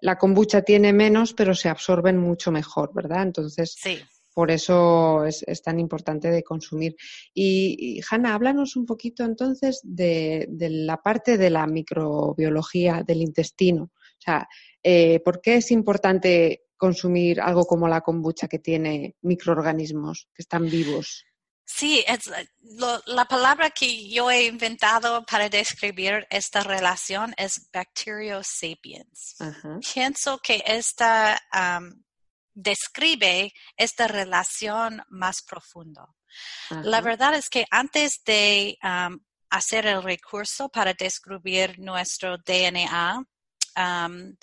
la 0.01 0.19
kombucha 0.19 0.63
tiene 0.63 0.93
menos, 0.93 1.33
pero 1.33 1.55
se 1.55 1.69
absorben 1.69 2.19
mucho 2.19 2.51
mejor, 2.51 2.93
¿verdad? 2.93 3.23
Entonces, 3.23 3.77
Sí. 3.79 4.01
por 4.35 4.51
eso 4.51 5.25
es, 5.25 5.45
es 5.47 5.63
tan 5.63 5.79
importante 5.79 6.29
de 6.31 6.43
consumir. 6.43 6.97
Y, 7.33 7.77
y, 7.79 8.01
Hanna, 8.11 8.35
háblanos 8.35 8.75
un 8.75 8.85
poquito 8.85 9.23
entonces 9.23 9.81
de, 9.85 10.47
de 10.49 10.71
la 10.71 10.97
parte 10.97 11.39
de 11.39 11.51
la 11.51 11.67
microbiología 11.67 13.05
del 13.07 13.23
intestino. 13.23 13.91
O 14.23 14.25
sea, 14.25 14.49
eh, 14.85 15.19
¿por 15.21 15.41
qué 15.41 15.57
es 15.57 15.73
importante 15.73 16.67
consumir 16.77 17.41
algo 17.41 17.67
como 17.67 17.89
la 17.89 18.03
kombucha 18.03 18.47
que 18.47 18.61
tiene 18.61 19.17
microorganismos 19.23 20.29
que 20.33 20.43
están 20.43 20.71
vivos? 20.71 21.25
Sí, 21.65 22.05
es, 22.07 22.21
lo, 22.61 23.01
la 23.07 23.25
palabra 23.25 23.71
que 23.71 24.09
yo 24.09 24.31
he 24.31 24.45
inventado 24.47 25.25
para 25.25 25.49
describir 25.49 26.27
esta 26.31 26.61
relación 26.61 27.35
es 27.37 27.69
bacteriosapiens. 27.73 29.37
Ajá. 29.41 29.81
Pienso 29.93 30.39
que 30.39 30.63
esta 30.65 31.41
um, 31.53 31.91
describe 32.55 33.53
esta 33.77 34.07
relación 34.07 35.03
más 35.09 35.43
profundo. 35.43 36.15
La 36.71 36.99
Ajá. 36.99 37.01
verdad 37.01 37.35
es 37.35 37.49
que 37.49 37.65
antes 37.71 38.23
de 38.25 38.79
um, 38.85 39.19
hacer 39.51 39.87
el 39.87 40.03
recurso 40.03 40.69
para 40.69 40.95
descubrir 40.95 41.79
nuestro 41.79 42.39
DNA, 42.39 43.25
um, 43.77 44.37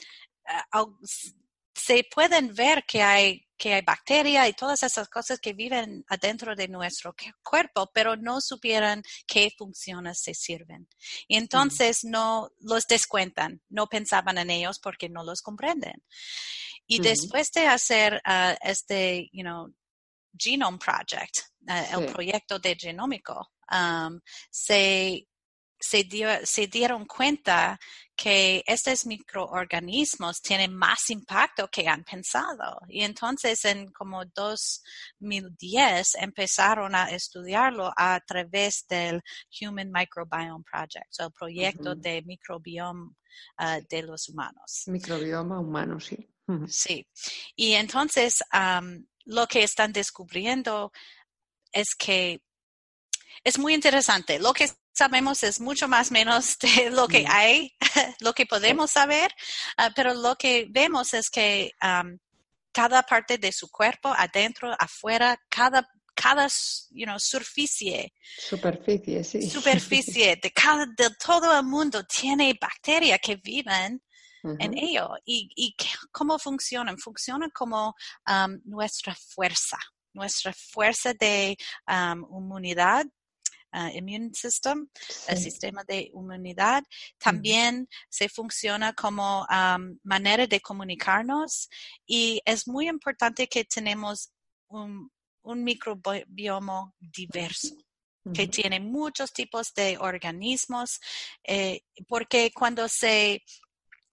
se 1.74 2.04
pueden 2.04 2.54
ver 2.54 2.86
que 2.86 3.02
hay, 3.02 3.48
que 3.58 3.74
hay 3.74 3.82
bacteria 3.82 4.48
y 4.48 4.54
todas 4.54 4.84
esas 4.84 5.08
cosas 5.08 5.40
que 5.40 5.54
viven 5.54 6.04
adentro 6.10 6.56
de 6.56 6.68
nuestro 6.68 7.16
cuerpo, 7.42 7.90
pero 7.94 8.16
no 8.16 8.42
supieran 8.42 9.02
qué 9.26 9.52
funciones 9.58 10.20
se 10.22 10.34
sirven. 10.34 10.88
Y 11.28 11.38
entonces 11.38 12.04
no 12.04 12.52
los 12.60 12.86
descuentan, 12.86 13.62
no 13.70 13.88
pensaban 13.88 14.38
en 14.38 14.50
ellos 14.50 14.80
porque 14.80 15.10
no 15.10 15.24
los 15.24 15.42
comprenden. 15.42 16.04
Y 16.86 17.00
después 17.00 17.52
de 17.52 17.68
hacer 17.68 18.22
uh, 18.26 18.56
este, 18.62 19.30
you 19.32 19.44
know, 19.44 19.74
Genome 20.38 20.80
Project, 20.80 21.36
sí. 21.36 21.74
el 21.94 22.06
proyecto 22.08 22.60
de 22.60 22.76
genómico, 22.76 23.52
um, 23.72 24.20
se 24.50 25.28
se, 25.80 26.04
dio- 26.04 26.46
se 26.46 26.68
dieron 26.68 27.06
cuenta 27.06 27.80
que 28.22 28.62
estos 28.68 29.06
microorganismos 29.06 30.42
tienen 30.42 30.76
más 30.76 31.10
impacto 31.10 31.70
que 31.70 31.88
han 31.88 32.04
pensado. 32.04 32.82
Y 32.90 33.04
entonces 33.04 33.64
en 33.64 33.90
como 33.94 34.26
2010 34.26 36.16
empezaron 36.16 36.96
a 36.96 37.12
estudiarlo 37.12 37.94
a 37.96 38.20
través 38.20 38.86
del 38.90 39.22
Human 39.62 39.90
Microbiome 39.90 40.66
Project, 40.70 41.18
o 41.22 41.28
el 41.28 41.32
proyecto 41.32 41.92
Ujú. 41.92 42.02
de 42.02 42.22
microbioma 42.24 43.10
ah, 43.58 43.80
de 43.90 44.04
los 44.04 44.28
humanos. 44.28 44.84
Microbioma 44.88 45.62
humano, 45.62 45.98
sí. 46.02 46.18
Sí. 46.68 47.08
Y 47.56 47.74
entonces 47.74 48.44
lo 49.26 49.48
que 49.48 49.64
están 49.64 49.94
descubriendo 49.94 50.92
es 51.72 51.96
que 51.96 52.42
es 53.46 53.58
muy 53.58 53.76
interesante. 53.76 54.40
Lo 54.40 54.52
que 54.52 54.68
sabemos 55.00 55.44
es 55.44 55.62
mucho 55.62 55.88
más 55.88 56.12
menos 56.12 56.58
de 56.78 56.90
lo 56.90 57.08
que 57.08 57.26
hay, 57.28 57.74
lo 58.20 58.34
que 58.34 58.46
podemos 58.46 58.92
saber, 58.92 59.32
ah, 59.78 59.92
pero 59.96 60.14
lo 60.14 60.36
que 60.36 60.68
vemos 60.70 61.14
es 61.14 61.30
que 61.30 61.72
am, 61.80 62.20
cada 62.74 63.02
parte 63.04 63.38
de 63.38 63.52
su 63.52 63.70
cuerpo, 63.70 64.14
adentro, 64.16 64.76
afuera, 64.78 65.38
cada, 65.50 65.88
cada 66.14 66.48
you 66.92 67.06
know, 67.06 67.18
superficie, 67.18 68.14
Superficie, 68.38 69.24
sí. 69.24 69.50
superficie 69.50 70.36
de, 70.44 70.52
cada, 70.52 70.86
de 70.86 71.10
todo 71.26 71.58
el 71.58 71.66
mundo 71.66 72.04
tiene 72.04 72.58
bacterias 72.60 73.20
que 73.22 73.38
viven 73.38 74.02
en 74.44 74.78
ello. 74.78 75.16
¿Y, 75.26 75.50
y 75.56 75.76
cómo 76.12 76.40
funcionan? 76.40 76.98
Funcionan 76.98 77.50
como 77.52 77.96
am, 78.26 78.62
nuestra 78.66 79.16
fuerza, 79.16 79.78
nuestra 80.14 80.54
fuerza 80.54 81.14
de 81.14 81.58
am, 81.86 82.26
inmunidad, 82.32 83.06
ah, 83.72 83.92
immune 83.92 84.32
system, 84.34 84.88
el 85.28 85.38
sistema 85.38 85.84
de 85.84 86.10
inmunidad. 86.14 86.84
También 87.18 87.88
se 88.10 88.30
funciona 88.30 88.94
como 88.94 89.46
am, 89.50 90.00
manera 90.04 90.48
de 90.48 90.62
comunicarnos 90.62 91.70
y 92.06 92.42
es 92.46 92.68
muy 92.68 92.88
importante 92.88 93.48
que 93.48 93.66
tenemos 93.66 94.32
un, 94.68 95.12
un 95.42 95.64
microbioma 95.64 96.92
diverso 97.00 97.76
que 98.34 98.48
tiene 98.48 98.80
muchos 98.80 99.32
tipos 99.32 99.74
de 99.74 99.98
organismos, 99.98 101.00
eh, 101.44 101.82
porque 102.08 102.52
cuando 102.54 102.88
se 102.88 103.44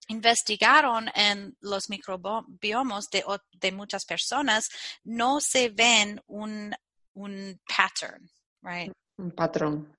investigaron 0.08 1.10
en 1.14 1.56
los 1.60 1.90
microbiomas 1.90 3.08
de, 3.10 3.24
de 3.52 3.72
muchas 3.72 4.04
personas, 4.04 4.68
no 5.04 5.40
se 5.40 5.70
ven 5.70 6.20
un, 6.26 6.74
un 7.14 7.60
pattern, 7.66 8.30
right? 8.62 8.92
Un 9.18 9.30
patrón. 9.32 9.96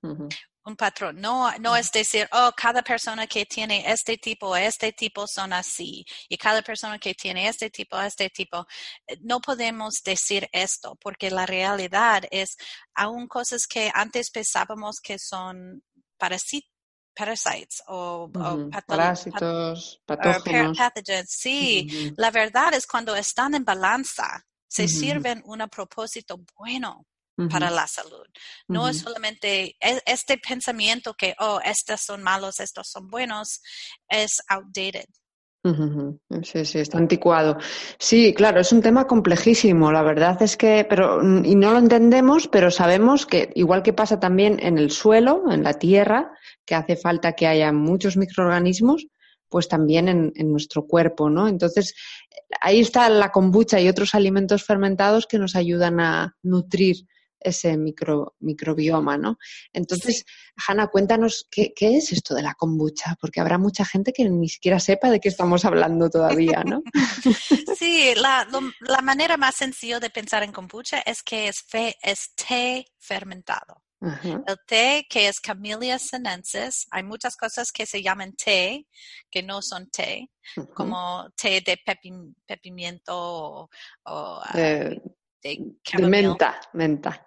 Un 0.64 0.76
patrón. 0.76 1.20
No, 1.20 1.50
no 1.58 1.74
es 1.76 1.90
decir, 1.90 2.28
oh, 2.32 2.52
cada 2.56 2.82
persona 2.82 3.26
que 3.26 3.46
tiene 3.46 3.90
este 3.90 4.16
tipo, 4.18 4.54
este 4.56 4.92
tipo 4.92 5.26
son 5.26 5.52
así, 5.52 6.04
y 6.28 6.36
cada 6.36 6.62
persona 6.62 6.98
que 6.98 7.14
tiene 7.14 7.48
este 7.48 7.70
tipo, 7.70 7.98
este 8.00 8.28
tipo. 8.30 8.66
Eh, 9.06 9.16
No 9.22 9.40
podemos 9.40 10.02
decir 10.04 10.48
esto, 10.52 10.94
porque 11.00 11.30
la 11.30 11.46
realidad 11.46 12.22
es, 12.30 12.56
aún 12.94 13.26
cosas 13.26 13.66
que 13.66 13.90
antes 13.94 14.30
pensábamos 14.30 15.00
que 15.00 15.18
son 15.18 15.82
parasi- 16.18 16.68
parasites 17.14 17.82
o, 17.88 17.96
o 17.96 18.24
Ujú. 18.26 18.70
patolo- 18.70 18.70
pat- 18.70 18.86
Parásitos, 18.86 20.00
patógenos. 20.06 20.76
pathogens. 20.78 21.30
Sí, 21.30 22.12
la 22.16 22.30
verdad 22.30 22.74
es 22.74 22.86
cuando 22.86 23.16
están 23.16 23.54
en 23.54 23.64
balanza, 23.64 24.44
se 24.68 24.84
Ujú. 24.84 24.92
sirven 24.92 25.42
un 25.46 25.58
propósito 25.70 26.38
bueno 26.56 27.06
para 27.46 27.70
la 27.70 27.86
salud. 27.86 28.26
No 28.66 28.88
es 28.88 28.98
solamente 28.98 29.76
e- 29.80 30.02
este 30.06 30.38
pensamiento 30.38 31.14
que, 31.14 31.34
oh, 31.38 31.60
estos 31.64 32.00
son 32.00 32.22
malos, 32.22 32.58
estos 32.58 32.88
son 32.88 33.08
buenos, 33.08 33.60
es 34.08 34.42
outdated. 34.48 35.06
Sí, 36.44 36.64
sí, 36.64 36.78
está 36.78 36.98
anticuado. 36.98 37.58
Sí, 37.98 38.32
claro, 38.32 38.60
es 38.60 38.72
un 38.72 38.80
tema 38.80 39.06
complejísimo, 39.06 39.92
la 39.92 40.02
verdad 40.02 40.40
es 40.42 40.56
que, 40.56 40.86
pero, 40.88 41.22
mm, 41.22 41.44
y 41.44 41.54
no 41.56 41.72
lo 41.72 41.78
entendemos, 41.78 42.48
pero 42.48 42.70
sabemos 42.70 43.26
que, 43.26 43.50
igual 43.54 43.82
que 43.82 43.92
pasa 43.92 44.18
también 44.18 44.58
en 44.60 44.78
el 44.78 44.90
suelo, 44.90 45.44
en 45.50 45.62
la 45.62 45.74
tierra, 45.74 46.32
que 46.64 46.74
hace 46.74 46.96
falta 46.96 47.32
que 47.34 47.46
haya 47.46 47.70
muchos 47.72 48.16
microorganismos, 48.16 49.06
pues 49.48 49.68
también 49.68 50.08
en, 50.08 50.32
en 50.36 50.50
nuestro 50.50 50.86
cuerpo, 50.86 51.28
¿no? 51.28 51.48
Entonces, 51.48 51.94
ahí 52.60 52.80
está 52.80 53.08
la 53.08 53.30
kombucha 53.30 53.80
y 53.80 53.88
otros 53.88 54.14
alimentos 54.14 54.64
fermentados 54.64 55.26
que 55.26 55.38
nos 55.38 55.54
ayudan 55.54 56.00
a 56.00 56.34
nutrir 56.42 57.06
ese 57.40 57.76
micro, 57.76 58.34
microbioma, 58.40 59.16
¿no? 59.18 59.38
Entonces, 59.72 60.24
Hanna, 60.66 60.88
cuéntanos 60.88 61.46
qué, 61.50 61.72
qué 61.74 61.96
es 61.96 62.12
esto 62.12 62.34
de 62.34 62.42
la 62.42 62.54
kombucha, 62.54 63.16
porque 63.20 63.40
habrá 63.40 63.58
mucha 63.58 63.84
gente 63.84 64.12
que 64.12 64.28
ni 64.28 64.48
siquiera 64.48 64.80
sepa 64.80 65.10
de 65.10 65.20
qué 65.20 65.28
estamos 65.28 65.64
hablando 65.64 66.10
todavía, 66.10 66.64
¿no? 66.64 66.82
Sí, 67.78 68.12
la, 68.16 68.44
lo- 68.50 68.72
la 68.80 69.02
manera 69.02 69.36
más 69.36 69.54
sencilla 69.56 70.00
de 70.00 70.10
pensar 70.10 70.42
en 70.42 70.52
kombucha 70.52 71.00
es 71.00 71.22
que 71.22 71.48
es, 71.48 71.62
fe- 71.62 71.96
es 72.02 72.34
té 72.34 72.84
fermentado. 72.98 73.82
Ajá. 74.00 74.42
El 74.46 74.56
té 74.66 75.06
que 75.10 75.26
es 75.26 75.40
Camellia 75.40 75.98
sinensis, 75.98 76.86
hay 76.92 77.02
muchas 77.02 77.36
cosas 77.36 77.72
que 77.72 77.84
se 77.84 78.00
llaman 78.00 78.32
té, 78.36 78.86
que 79.30 79.42
no 79.42 79.60
son 79.60 79.88
té, 79.90 80.30
como 80.74 81.28
té 81.40 81.60
de 81.60 81.76
pepi- 81.84 82.34
pepimiento 82.46 83.12
o, 83.16 83.62
o, 84.04 84.40
ah, 84.44 84.52
De, 85.42 85.74
de 85.96 86.06
menta, 86.08 86.60
menta. 86.72 87.24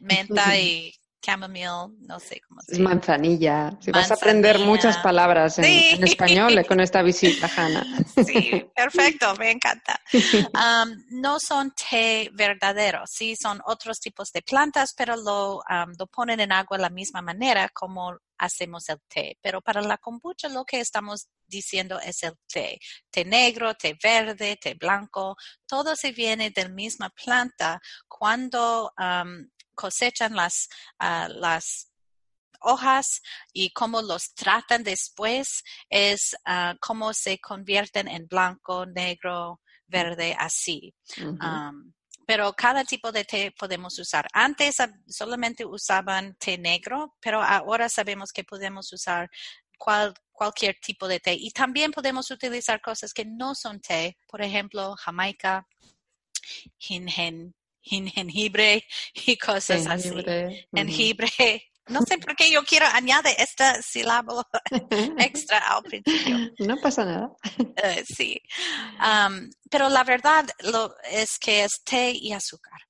Menta 0.00 0.58
y 0.58 0.92
chamomile, 1.24 1.88
no 2.00 2.20
sé 2.20 2.40
cómo 2.46 2.60
se 2.60 2.72
Es 2.72 2.78
llama. 2.78 2.90
manzanilla. 2.90 3.76
Si 3.80 3.90
vas 3.90 4.10
a 4.10 4.14
aprender 4.14 4.58
muchas 4.58 4.98
palabras 4.98 5.58
en, 5.58 5.64
Sí. 5.64 5.90
en 5.92 6.04
español 6.04 6.58
eh, 6.58 6.64
con 6.64 6.80
esta 6.80 7.02
visita, 7.02 7.50
Hanna. 7.56 7.82
Sí, 8.26 8.64
perfecto, 8.74 9.34
me 9.36 9.50
encanta. 9.50 10.00
Um, 10.54 11.04
no 11.22 11.38
son 11.40 11.72
té 11.74 12.30
verdaderos, 12.32 13.10
sí, 13.12 13.34
son 13.36 13.60
otros 13.66 13.98
tipos 14.00 14.30
de 14.32 14.42
plantas, 14.42 14.94
pero 14.96 15.16
lo, 15.16 15.56
um, 15.56 15.92
lo 15.98 16.06
ponen 16.06 16.40
en 16.40 16.52
agua 16.52 16.76
de 16.76 16.82
la 16.82 16.90
misma 16.90 17.22
manera 17.22 17.68
como 17.72 18.16
hacemos 18.38 18.88
el 18.88 18.98
té. 19.08 19.38
Pero 19.42 19.60
para 19.62 19.80
la 19.80 19.96
kombucha 19.98 20.48
lo 20.48 20.64
que 20.64 20.80
estamos 20.80 21.28
diciendo 21.46 21.98
es 22.00 22.22
el 22.22 22.34
té. 22.52 22.78
Té 23.10 23.24
negro, 23.24 23.74
té 23.74 23.96
verde, 24.02 24.56
té 24.56 24.74
blanco, 24.74 25.36
todo 25.66 25.94
se 25.96 26.12
viene 26.12 26.50
de 26.50 26.62
la 26.64 26.68
misma 26.68 27.10
planta 27.10 27.80
cuando 28.08 28.92
um, 28.98 29.48
cosechan 29.74 30.34
las, 30.34 30.68
ah, 30.98 31.28
las 31.30 31.90
hojas 32.60 33.20
y 33.52 33.70
cómo 33.70 34.00
los 34.02 34.34
tratan 34.34 34.82
después 34.84 35.62
es 35.90 36.34
ah, 36.46 36.74
cómo 36.80 37.12
se 37.12 37.38
convierten 37.38 38.08
en 38.08 38.26
blanco, 38.26 38.86
negro, 38.86 39.60
verde, 39.86 40.34
así. 40.38 40.94
Um, 41.40 41.92
pero 42.26 42.54
cada 42.54 42.84
tipo 42.84 43.12
de 43.12 43.24
té 43.24 43.52
podemos 43.52 43.98
usar. 43.98 44.26
Antes 44.32 44.76
solamente 45.06 45.66
usaban 45.66 46.34
té 46.36 46.56
negro, 46.56 47.14
pero 47.20 47.42
ahora 47.42 47.90
sabemos 47.90 48.32
que 48.32 48.44
podemos 48.44 48.90
usar 48.94 49.30
cual- 49.78 50.14
cualquier 50.32 50.76
tipo 50.80 51.06
de 51.06 51.20
té. 51.20 51.34
Y 51.34 51.50
también 51.50 51.92
podemos 51.92 52.30
utilizar 52.30 52.80
cosas 52.80 53.12
que 53.12 53.26
no 53.26 53.54
son 53.54 53.78
té, 53.80 54.16
por 54.26 54.40
ejemplo, 54.40 54.94
jamaica, 54.96 55.66
jen- 56.78 57.54
jengibre 57.84 58.84
y 59.26 59.36
cosas 59.36 59.86
así 59.86 60.08
Jengibre, 60.08 60.46
ujú. 60.72 60.76
jengibre. 60.76 61.70
No 61.86 62.00
sé 62.00 62.16
por 62.16 62.34
qué 62.34 62.50
yo 62.50 62.64
quiero 62.64 62.86
añadir 62.86 63.34
esta 63.38 63.82
sílaba 63.82 64.48
extra 65.18 65.58
al 65.58 65.82
principio. 65.82 66.38
No 66.60 66.76
pasa 66.80 67.04
nada. 67.04 67.30
Eh, 67.82 68.02
sí. 68.06 68.40
Um, 68.98 69.50
pero 69.70 69.90
la 69.90 70.02
verdad 70.02 70.46
lo, 70.60 70.94
es 71.10 71.38
que 71.38 71.64
es 71.64 71.82
té 71.84 72.10
y 72.12 72.32
azúcar. 72.32 72.80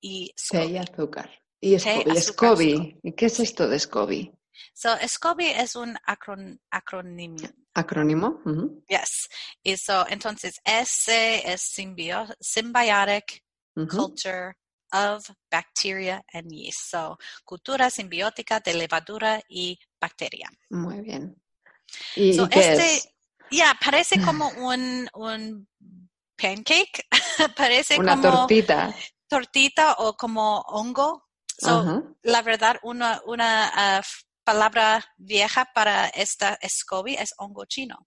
Y 0.00 0.34
Té 0.50 0.66
y 0.66 0.76
azúcar. 0.76 1.30
Y 1.60 1.76
Té, 1.78 1.80
SCOBY. 1.80 2.10
azúcar, 2.18 2.22
SCOBY. 2.22 3.00
¿Y 3.02 3.12
qué 3.14 3.26
es 3.26 3.40
esto 3.40 3.66
de 3.66 3.78
SCOBY? 3.78 4.30
So, 4.74 4.90
SCOBY 5.08 5.46
es 5.46 5.74
un 5.74 5.96
acron, 6.04 6.60
acrónimo. 6.70 7.38
¿Acrónimo? 7.74 8.42
Ujú, 8.44 8.84
Yes. 8.88 9.28
Y 9.62 9.76
so, 9.78 10.06
entonces, 10.08 10.54
S 10.64 11.42
es 11.50 11.62
symbio- 11.62 12.34
symbiotic 12.40 13.42
culture 13.86 14.54
of 14.92 15.30
bacteria 15.50 16.22
and 16.32 16.50
yeast. 16.50 16.90
So, 16.90 17.18
cultura 17.44 17.90
simbiótica 17.90 18.60
de 18.60 18.74
levadura 18.74 19.40
y 19.48 19.78
bacteria. 20.00 20.48
Muy 20.70 21.00
bien. 21.02 21.36
¿Y, 22.16 22.34
So, 22.34 22.48
qué 22.48 22.60
este, 22.60 22.96
es? 22.96 23.08
ya, 23.50 23.74
parece 23.82 24.16
como 24.24 24.48
un, 24.50 25.08
un 25.14 25.68
pancake, 26.36 27.06
parece 27.56 27.98
Una 27.98 28.14
como 28.16 28.46
tortita. 28.46 28.94
tortita 29.28 29.94
o 29.98 30.14
como 30.14 30.60
hongo. 30.68 31.24
So, 31.58 31.84
la 32.22 32.42
verdad, 32.42 32.76
una, 32.82 33.20
una 33.26 33.98
f- 33.98 34.24
palabra 34.44 35.04
vieja 35.16 35.66
para 35.74 36.06
esta 36.08 36.56
SCOBY 36.62 37.14
es 37.16 37.34
hongo 37.38 37.64
chino, 37.66 38.06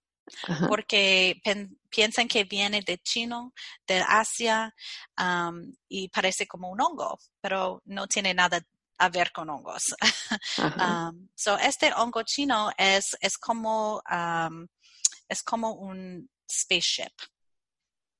porque 0.68 1.40
pen- 1.44 1.78
piensan 1.92 2.26
que 2.26 2.44
viene 2.44 2.80
de 2.80 2.98
chino, 2.98 3.52
de 3.86 4.02
Asia, 4.08 4.74
um, 5.20 5.72
y 5.88 6.08
parece 6.08 6.46
como 6.46 6.70
un 6.70 6.80
hongo, 6.80 7.18
pero 7.40 7.82
no 7.84 8.06
tiene 8.06 8.32
nada 8.32 8.60
a 8.98 9.08
ver 9.10 9.30
con 9.32 9.50
hongos. 9.50 9.94
um, 10.58 11.28
so 11.34 11.58
este 11.58 11.92
hongo 11.94 12.22
chino 12.22 12.70
es, 12.76 13.16
es 13.20 13.36
como, 13.36 14.02
um, 14.10 14.66
es 15.28 15.42
como 15.42 15.74
un 15.74 16.28
spaceship. 16.50 17.12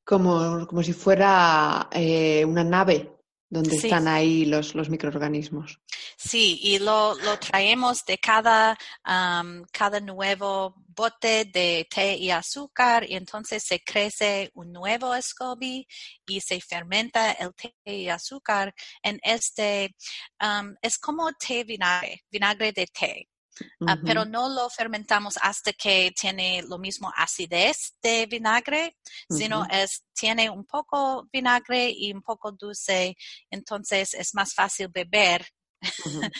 Como, 0.04 0.66
como 0.66 0.82
si 0.82 0.92
fuera 0.92 1.88
eh, 1.92 2.44
una 2.44 2.64
nave 2.64 3.21
donde 3.52 3.76
Sí. 3.78 3.86
están 3.88 4.08
ahí 4.08 4.46
los, 4.46 4.74
los 4.74 4.88
microorganismos. 4.88 5.78
Sí, 6.16 6.58
y 6.62 6.78
lo, 6.78 7.14
lo 7.16 7.38
traemos 7.38 8.02
de 8.06 8.16
cada, 8.16 8.78
um, 9.06 9.62
cada 9.70 10.00
nuevo 10.00 10.74
bote 10.96 11.44
de 11.44 11.86
té 11.94 12.16
y 12.16 12.30
azúcar 12.30 13.04
y 13.08 13.14
entonces 13.14 13.62
se 13.62 13.80
crece 13.80 14.50
un 14.54 14.72
nuevo 14.72 15.14
SCOBY 15.14 15.86
y 16.26 16.40
se 16.40 16.60
fermenta 16.62 17.32
el 17.32 17.52
té 17.54 17.74
y 17.84 18.08
azúcar 18.08 18.74
en 19.02 19.18
este, 19.22 19.94
um, 20.40 20.74
es 20.80 20.96
como 20.96 21.30
té 21.34 21.64
vinagre, 21.64 22.22
vinagre 22.30 22.72
de 22.72 22.86
té. 22.86 23.28
Ah, 23.86 23.98
pero 24.04 24.24
no 24.24 24.48
lo 24.48 24.68
fermentamos 24.70 25.38
hasta 25.42 25.72
que 25.72 26.12
tiene 26.18 26.62
lo 26.62 26.78
mismo 26.78 27.12
acidez 27.16 27.94
de 28.02 28.26
vinagre, 28.26 28.96
sino 29.28 29.64
es 29.70 30.04
tiene 30.14 30.48
un 30.50 30.64
poco 30.64 31.28
vinagre 31.32 31.90
y 31.90 32.12
un 32.12 32.22
poco 32.22 32.52
dulce, 32.52 33.14
entonces 33.50 34.14
es 34.14 34.34
más 34.34 34.54
fácil 34.54 34.88
beber 34.88 35.46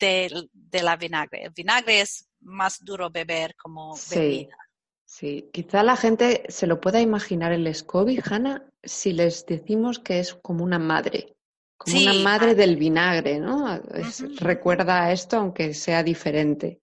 de, 0.00 0.48
de 0.52 0.82
la 0.82 0.96
vinagre. 0.96 1.44
El 1.44 1.50
vinagre 1.50 2.00
es 2.00 2.28
más 2.40 2.78
duro 2.84 3.10
beber 3.10 3.54
como 3.56 3.96
Sí, 3.96 4.14
bebida. 4.16 4.56
sí. 5.04 5.50
Quizá 5.52 5.82
la 5.82 5.96
gente 5.96 6.44
se 6.48 6.66
lo 6.66 6.80
pueda 6.80 7.00
imaginar 7.00 7.52
el 7.52 7.72
SCOBY, 7.74 8.20
Hanna, 8.24 8.70
si 8.82 9.12
les 9.12 9.44
decimos 9.46 9.98
que 9.98 10.20
es 10.20 10.34
como 10.34 10.64
una 10.64 10.78
madre, 10.78 11.36
como 11.78 11.96
una 11.98 12.12
Sí, 12.12 12.22
madre 12.22 12.50
ah. 12.50 12.54
del 12.54 12.76
vinagre, 12.76 13.38
¿no? 13.38 13.74
Es- 13.94 14.20
Ujú, 14.20 14.32
ujú. 14.34 14.44
recuerda 14.44 15.10
esto, 15.12 15.36
aunque 15.38 15.72
sea 15.74 16.02
diferente. 16.02 16.82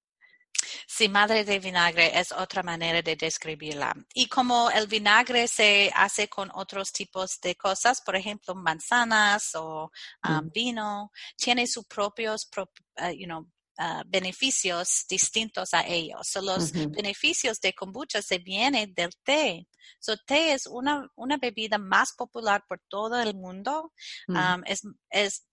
Sí, 0.88 1.10
madre 1.10 1.44
de 1.44 1.60
vinagre 1.60 2.18
es 2.18 2.32
otra 2.32 2.64
manera 2.64 3.02
de 3.02 3.16
describirla. 3.16 3.94
Y 4.14 4.28
como 4.28 4.70
el 4.72 4.88
vinagre 4.88 5.48
se 5.48 5.92
hace 5.94 6.28
con 6.28 6.50
otros 6.54 6.92
tipos 6.92 7.40
de 7.42 7.56
cosas, 7.56 8.02
por 8.02 8.16
ejemplo, 8.16 8.56
manzanas 8.56 9.54
o 9.56 9.92
um, 10.24 10.50
vino, 10.52 11.12
tiene 11.36 11.68
sus 11.68 11.86
propios, 11.86 12.50
prop- 12.50 12.80
uh, 13.02 13.12
you 13.12 13.26
know, 13.26 13.42
uh, 13.80 14.04
beneficios 14.08 15.06
distintos 15.10 15.74
a 15.74 15.82
ellos. 15.86 16.28
So, 16.28 16.42
los 16.42 16.72
beneficios 16.72 17.60
de 17.60 17.74
kombucha 17.74 18.22
se 18.22 18.38
vienen 18.40 18.94
del 18.94 19.12
té. 19.24 19.68
So, 20.00 20.18
té 20.18 20.54
es 20.54 20.68
una, 20.68 21.10
una 21.16 21.38
bebida 21.38 21.78
más 21.78 22.14
popular 22.14 22.64
por 22.68 22.80
todo 22.88 23.20
el 23.22 23.36
mundo. 23.36 23.94
Mm. 24.28 24.36
Um, 24.36 24.64
es, 24.66 24.82
es 25.10 25.46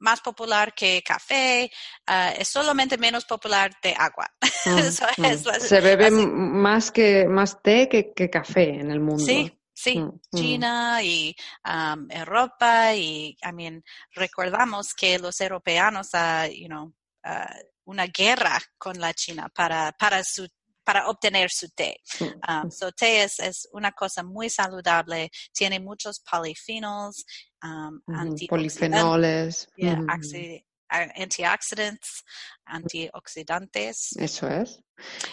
más 0.00 0.20
popular 0.20 0.74
que 0.74 1.02
café, 1.02 1.70
ah, 2.06 2.32
es 2.36 2.48
solamente 2.48 2.98
menos 2.98 3.24
popular 3.24 3.70
de 3.82 3.94
agua. 3.96 4.28
Mm, 4.64 4.78
Eso 4.78 5.06
mm. 5.16 5.24
es 5.24 5.44
la- 5.44 5.60
Se 5.60 5.80
bebe 5.80 6.06
así. 6.06 6.26
más 6.26 6.90
que 6.90 7.26
más 7.28 7.62
té 7.62 7.88
que, 7.88 8.12
que 8.12 8.28
café 8.28 8.80
en 8.80 8.90
el 8.90 9.00
mundo. 9.00 9.24
Sí, 9.24 9.52
sí. 9.72 9.98
Mm, 9.98 10.06
mm. 10.06 10.20
China 10.36 11.02
y 11.02 11.36
um, 11.64 12.10
Europa 12.10 12.94
y, 12.94 13.36
I 13.42 13.52
mean, 13.52 13.84
recordamos 14.14 14.94
que 14.94 15.18
los 15.18 15.40
europeos, 15.40 16.08
ah, 16.14 16.48
you 16.48 16.66
know, 16.66 16.92
ah, 17.22 17.54
una 17.84 18.06
guerra 18.06 18.58
con 18.78 18.98
la 18.98 19.12
China 19.14 19.48
para, 19.54 19.92
para 19.92 20.22
su 20.24 20.48
para 20.84 21.08
obtener 21.08 21.48
su 21.50 21.68
té. 21.70 21.96
Mm, 22.20 22.40
Um, 22.48 22.70
so 22.70 22.90
té 22.92 23.22
es, 23.22 23.38
es 23.38 23.68
una 23.72 23.92
cosa 23.92 24.22
muy 24.22 24.48
saludable, 24.48 25.30
tiene 25.52 25.78
muchos 25.78 26.20
polifenols, 26.20 27.24
um, 27.62 28.00
antioxidantes, 28.06 28.48
Polifenoles. 28.48 29.68
yeah, 29.76 29.98
Ujú. 30.00 30.06
oxi- 30.08 30.64
a- 30.88 31.12
antioxidants, 31.22 32.24
antioxidantes 32.64 34.16
Eso 34.16 34.48
es. 34.48 34.82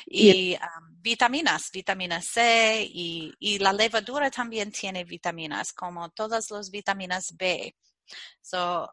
Y- 0.06 0.52
y 0.52 0.54
um, 0.56 1.02
vitaminas, 1.02 1.70
vitamina 1.72 2.22
C 2.22 2.86
y, 2.90 3.34
y 3.40 3.60
la 3.60 3.74
levadura 3.74 4.30
también 4.32 4.72
tiene 4.72 5.04
vitaminas, 5.04 5.74
como 5.74 6.10
todas 6.12 6.50
las 6.52 6.70
vitaminas 6.70 7.36
B. 7.38 7.76
So, 8.42 8.90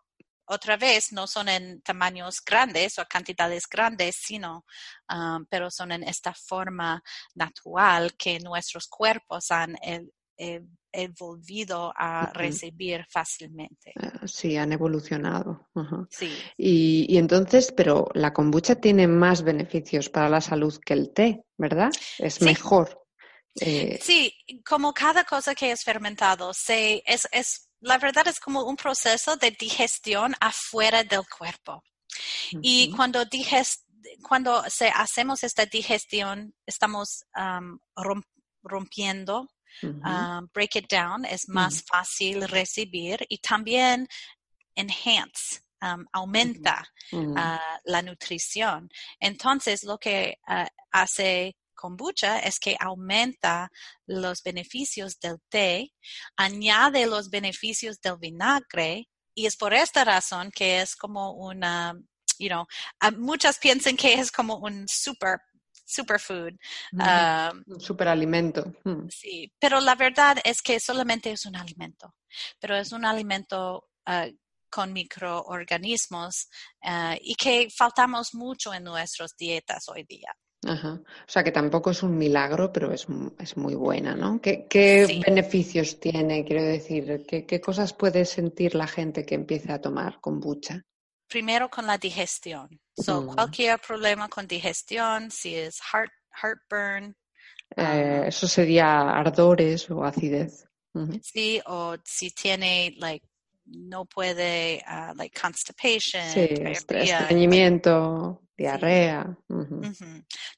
otra 0.47 0.77
vez, 0.77 1.13
no 1.13 1.27
son 1.27 1.49
en 1.49 1.81
tamaños 1.83 2.43
grandes 2.45 2.99
o 2.99 3.05
cantidades 3.07 3.67
grandes, 3.69 4.17
sino, 4.17 4.65
um, 5.13 5.45
pero 5.49 5.71
son 5.71 5.93
en 5.93 6.03
esta 6.03 6.35
forma 6.35 7.03
natural 7.35 8.15
que 8.17 8.39
nuestros 8.41 8.87
cuerpos 8.89 9.51
han 9.51 9.77
el- 9.83 10.13
el- 10.37 10.69
evolvido 10.97 11.93
a 11.97 12.31
recibir 12.33 13.05
fácilmente. 13.11 13.91
Eh, 14.01 14.27
Sí, 14.29 14.57
han 14.57 14.73
evolucionado. 14.73 15.69
Sí. 16.11 16.33
Y, 16.57 17.07
y 17.09 17.19
entonces, 17.19 17.73
pero 17.77 18.09
la 18.15 18.33
kombucha 18.33 18.77
tiene 18.77 19.09
más 19.09 19.43
beneficios 19.43 20.09
para 20.09 20.29
la 20.29 20.41
salud 20.41 20.79
que 20.85 20.93
el 20.95 21.13
té, 21.13 21.45
¿verdad? 21.59 21.91
Es 22.19 22.35
Sí. 22.35 22.45
mejor. 22.45 23.01
Eh, 23.61 23.99
Sí, 24.03 24.33
como 24.65 24.93
cada 24.93 25.25
cosa 25.25 25.55
que 25.55 25.71
es 25.73 25.83
fermentado, 25.83 26.53
se, 26.55 27.03
es, 27.07 27.27
es, 27.33 27.64
la 27.85 27.99
verdad 27.99 28.27
es 28.29 28.39
como 28.41 28.63
un 28.65 28.77
proceso 28.77 29.37
de 29.37 29.51
digestión 29.53 30.35
afuera 30.41 31.05
del 31.05 31.23
cuerpo. 31.39 31.83
Y 32.63 32.91
cuando, 32.97 33.25
diges- 33.25 33.85
cuando 34.29 34.63
se, 34.69 34.89
hacemos 34.89 35.43
esta 35.45 35.65
digestión, 35.67 36.55
estamos 36.67 37.25
um, 37.37 37.79
rom- 37.97 38.25
rompiendo, 38.63 39.49
um, 39.83 40.49
break 40.55 40.77
it 40.77 40.89
down, 40.91 41.25
es 41.25 41.49
más 41.49 41.83
fácil 41.87 42.47
recibir 42.49 43.27
y 43.29 43.39
también 43.39 44.07
enhance, 44.77 45.61
um, 45.83 46.05
aumenta 46.13 46.85
ah, 47.37 47.79
la 47.85 48.01
nutrición. 48.03 48.89
Entonces, 49.21 49.83
lo 49.85 49.99
que 49.99 50.39
ah, 50.47 50.69
hace 50.93 51.57
kombucha 51.75 52.39
es 52.39 52.59
que 52.59 52.77
aumenta 52.81 53.71
los 54.07 54.43
beneficios 54.43 55.19
del 55.21 55.39
té, 55.49 55.93
añade 56.37 57.07
los 57.07 57.31
beneficios 57.31 58.01
del 58.01 58.17
vinagre 58.19 59.09
y 59.35 59.47
es 59.47 59.57
por 59.57 59.75
esta 59.75 60.05
razón 60.05 60.51
que 60.51 60.81
es 60.81 60.97
como 60.97 61.33
una, 61.33 61.95
you 62.39 62.49
know, 62.49 62.67
ah, 63.01 63.11
muchas 63.11 63.59
piensan 63.59 63.97
que 63.97 64.15
es 64.15 64.31
como 64.31 64.57
un 64.59 64.87
super 64.89 65.39
superfood. 65.87 66.53
ujú. 66.93 67.01
ah, 67.01 67.53
Un 67.67 67.81
superalimento. 67.81 68.73
Mm, 68.85 69.09
Sí, 69.09 69.53
pero 69.59 69.81
la 69.81 69.95
verdad 69.95 70.39
es 70.45 70.63
que 70.63 70.81
solamente 70.81 71.31
es 71.31 71.45
un 71.47 71.57
alimento, 71.57 72.15
pero 72.59 72.77
es 72.77 72.93
un 72.93 73.05
alimento 73.05 73.89
ah, 74.07 74.27
con 74.71 74.93
microorganismos 74.93 76.49
ah, 76.83 77.17
y 77.21 77.35
que 77.35 77.69
faltamos 77.71 78.35
mucho 78.35 78.73
en 78.75 78.85
nuestras 78.85 79.37
dietas 79.37 79.89
hoy 79.89 80.05
día. 80.05 80.35
Ajá. 80.67 80.95
O 80.95 81.31
sea 81.31 81.45
que 81.45 81.53
tampoco 81.53 81.91
es 81.91 82.03
un 82.03 82.17
milagro, 82.17 82.73
pero 82.73 82.93
es, 82.93 83.07
es 83.39 83.57
muy 83.57 83.75
buena, 83.75 84.15
¿no? 84.17 84.41
¿Qué, 84.41 84.67
qué 84.69 85.07
Sí. 85.07 85.21
beneficios 85.27 86.01
tiene? 86.01 86.45
Quiero 86.45 86.63
decir, 86.63 87.25
¿qué, 87.29 87.45
qué 87.45 87.61
cosas 87.61 87.93
puede 87.93 88.25
sentir 88.25 88.75
la 88.75 88.87
gente 88.87 89.27
que 89.27 89.35
empiece 89.35 89.73
a 89.73 89.81
tomar 89.81 90.21
kombucha? 90.21 90.83
Primero 91.29 91.69
con 91.69 91.87
la 91.87 91.99
digestión. 91.99 92.69
So, 92.95 93.23
Mm. 93.23 93.35
cualquier 93.35 93.79
problema 93.81 94.29
con 94.29 94.47
digestión, 94.47 95.31
si 95.31 95.55
es 95.55 95.81
heart, 95.93 96.13
heartburn, 96.43 97.17
Eh, 97.77 97.83
Ah. 98.23 98.27
eso 98.29 98.47
sería 98.47 99.01
ardores 99.01 99.91
o 99.91 100.05
acidez. 100.05 100.69
Sí, 101.23 101.61
o 101.67 101.97
si 102.05 102.31
tiene, 102.31 102.95
like, 102.99 103.27
no 103.67 104.05
puede, 104.05 104.83
ah, 104.87 105.13
like, 105.17 105.39
constipation, 105.41 106.23
Sí, 106.31 106.49
estreñimiento, 106.91 108.43
diarrea. 108.57 109.37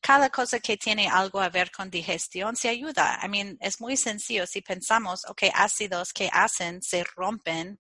Cada 0.01 0.31
cosa 0.31 0.61
que 0.61 0.77
tiene 0.77 1.09
algo 1.09 1.41
a 1.41 1.49
ver 1.49 1.71
con 1.71 1.91
digestión 1.91 2.57
se 2.57 2.69
ayuda. 2.69 3.19
I 3.23 3.29
mean, 3.29 3.57
es 3.61 3.81
muy 3.81 3.97
sencillo. 3.97 4.47
Si 4.47 4.61
pensamos, 4.61 5.25
ok, 5.29 5.45
ácidos 5.55 6.13
que 6.13 6.29
hacen 6.33 6.83
se 6.83 7.05
rompen 7.17 7.79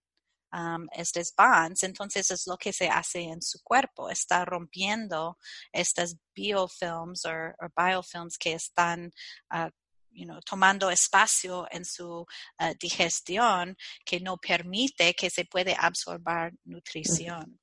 um, 0.52 0.86
estos 0.92 1.32
bonds, 1.36 1.82
entonces 1.82 2.30
es 2.30 2.46
lo 2.46 2.56
que 2.56 2.72
se 2.72 2.88
hace 2.88 3.22
en 3.22 3.42
su 3.42 3.60
cuerpo, 3.62 4.08
está 4.08 4.44
rompiendo 4.44 5.38
estas 5.72 6.16
biofilms 6.34 7.24
o 7.26 7.30
biofilms 7.76 8.38
que 8.38 8.52
están 8.54 9.10
ah, 9.50 9.70
you 10.16 10.24
know, 10.24 10.40
tomando 10.40 10.90
espacio 10.90 11.66
en 11.70 11.84
su 11.84 12.26
ah, 12.58 12.72
digestión 12.74 13.76
que 14.04 14.18
no 14.20 14.38
permite 14.38 15.14
que 15.14 15.30
se 15.30 15.44
puede 15.44 15.76
absorber 15.78 16.52
nutrición. 16.64 17.60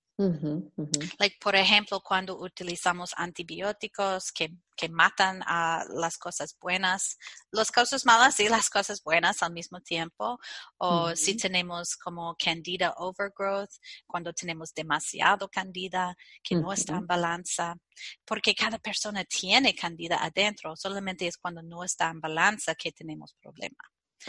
Like, 1.18 1.38
por 1.42 1.56
ejemplo, 1.56 2.00
cuando 2.02 2.38
utilizamos 2.38 3.14
antibióticos 3.18 4.32
que, 4.32 4.54
que 4.76 4.88
matan 4.88 5.42
a 5.46 5.84
las 5.90 6.18
cosas 6.18 6.56
buenas, 6.60 7.18
las 7.52 7.72
cosas 7.72 8.06
malas 8.06 8.40
y 8.40 8.48
las 8.48 8.70
cosas 8.70 9.02
buenas 9.04 9.42
al 9.42 9.54
mismo 9.54 9.82
tiempo, 9.82 10.40
o 10.78 11.16
si 11.16 11.36
tenemos 11.36 11.96
como 11.96 12.36
candida 12.36 12.94
overgrowth, 12.98 13.72
cuando 14.06 14.34
tenemos 14.34 14.74
demasiado 14.74 15.50
candida 15.50 16.16
que 16.44 16.56
no 16.56 16.72
está 16.72 16.98
en 16.98 17.08
balanza, 17.08 17.76
porque 18.24 18.54
cada 18.54 18.78
persona 18.78 19.24
tiene 19.26 19.74
candida 19.74 20.24
adentro, 20.24 20.76
solamente 20.76 21.26
es 21.26 21.38
cuando 21.38 21.64
no 21.64 21.84
está 21.84 22.10
en 22.10 22.22
balanza 22.22 22.76
que 22.76 22.92
tenemos. 22.92 23.36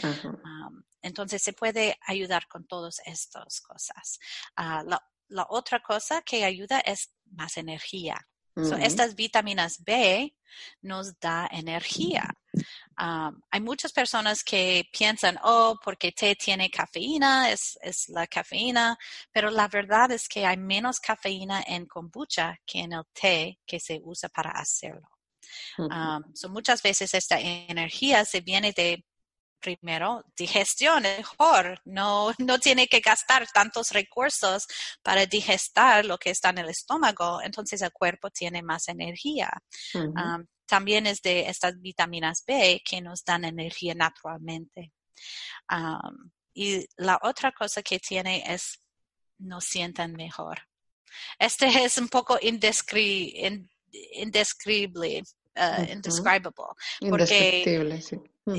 Um, 0.03 0.83
entonces 1.01 1.41
se 1.41 1.53
puede 1.53 1.97
ayudar 2.05 2.47
con 2.47 2.65
todas 2.65 2.99
estas 3.05 3.61
cosas. 3.61 4.19
Ah, 4.57 4.83
la 4.85 5.01
la 5.27 5.45
otra 5.49 5.81
cosa 5.81 6.21
que 6.21 6.45
ayuda 6.45 6.79
es 6.79 7.11
más 7.31 7.57
energía. 7.57 8.17
So, 8.55 8.77
estas 8.77 9.15
vitaminas 9.15 9.83
B 9.83 10.33
nos 10.81 11.19
da 11.19 11.49
energía. 11.51 12.23
Um, 12.97 13.41
hay 13.51 13.59
muchas 13.59 13.91
personas 13.91 14.45
que 14.45 14.87
piensan, 14.97 15.37
oh, 15.43 15.77
porque 15.83 16.13
té 16.13 16.35
tiene 16.35 16.69
cafeína, 16.69 17.51
es, 17.51 17.77
es 17.81 18.07
la 18.07 18.25
cafeína, 18.27 18.97
pero 19.33 19.49
la 19.49 19.67
verdad 19.67 20.11
es 20.11 20.29
que 20.29 20.45
hay 20.45 20.55
menos 20.55 21.01
cafeína 21.01 21.65
en 21.67 21.85
kombucha 21.85 22.57
que 22.65 22.79
en 22.79 22.93
el 22.93 23.03
té 23.11 23.59
que 23.65 23.77
se 23.77 23.99
usa 24.01 24.29
para 24.29 24.51
hacerlo. 24.51 25.09
Um, 25.77 26.23
so 26.33 26.47
muchas 26.47 26.81
veces 26.81 27.13
esta 27.13 27.37
energía 27.37 28.23
se 28.23 28.39
viene 28.39 28.71
de 28.71 29.03
primero 29.65 30.23
digestión 30.37 31.01
mejor 31.03 31.63
no 31.85 32.31
no 32.49 32.55
tiene 32.65 32.85
que 32.87 32.99
gastar 33.11 33.41
tantos 33.51 33.85
recursos 33.91 34.59
para 35.01 35.25
digestar 35.25 36.05
lo 36.05 36.17
que 36.17 36.29
está 36.35 36.49
en 36.51 36.59
el 36.59 36.69
estómago 36.69 37.41
entonces 37.41 37.81
el 37.81 37.91
cuerpo 37.91 38.29
tiene 38.29 38.61
más 38.61 38.87
energía. 38.87 39.49
Um, 39.93 40.45
también 40.67 41.05
es 41.07 41.19
de 41.21 41.35
estas 41.49 41.73
vitaminas 41.87 42.43
B 42.47 42.81
que 42.89 43.01
nos 43.01 43.23
dan 43.23 43.43
energía 43.45 43.93
naturalmente 43.95 44.91
Um, 45.71 46.29
y 46.53 46.85
la 46.97 47.17
otra 47.23 47.51
cosa 47.51 47.81
que 47.81 47.99
tiene 47.99 48.43
es 48.55 48.63
nos 49.39 49.63
sientan 49.65 50.11
mejor 50.25 50.57
este 51.39 51.65
es 51.85 51.97
un 51.97 52.09
poco 52.09 52.37
indescri 52.41 53.33
in- 53.47 53.69
indescribible 54.25 55.23
uh, 55.55 55.81
Ujú. 55.81 55.91
indescribable 55.93 56.51
porque-. 57.09 57.63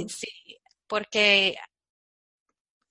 Sí, 0.09 0.59
porque 0.87 1.57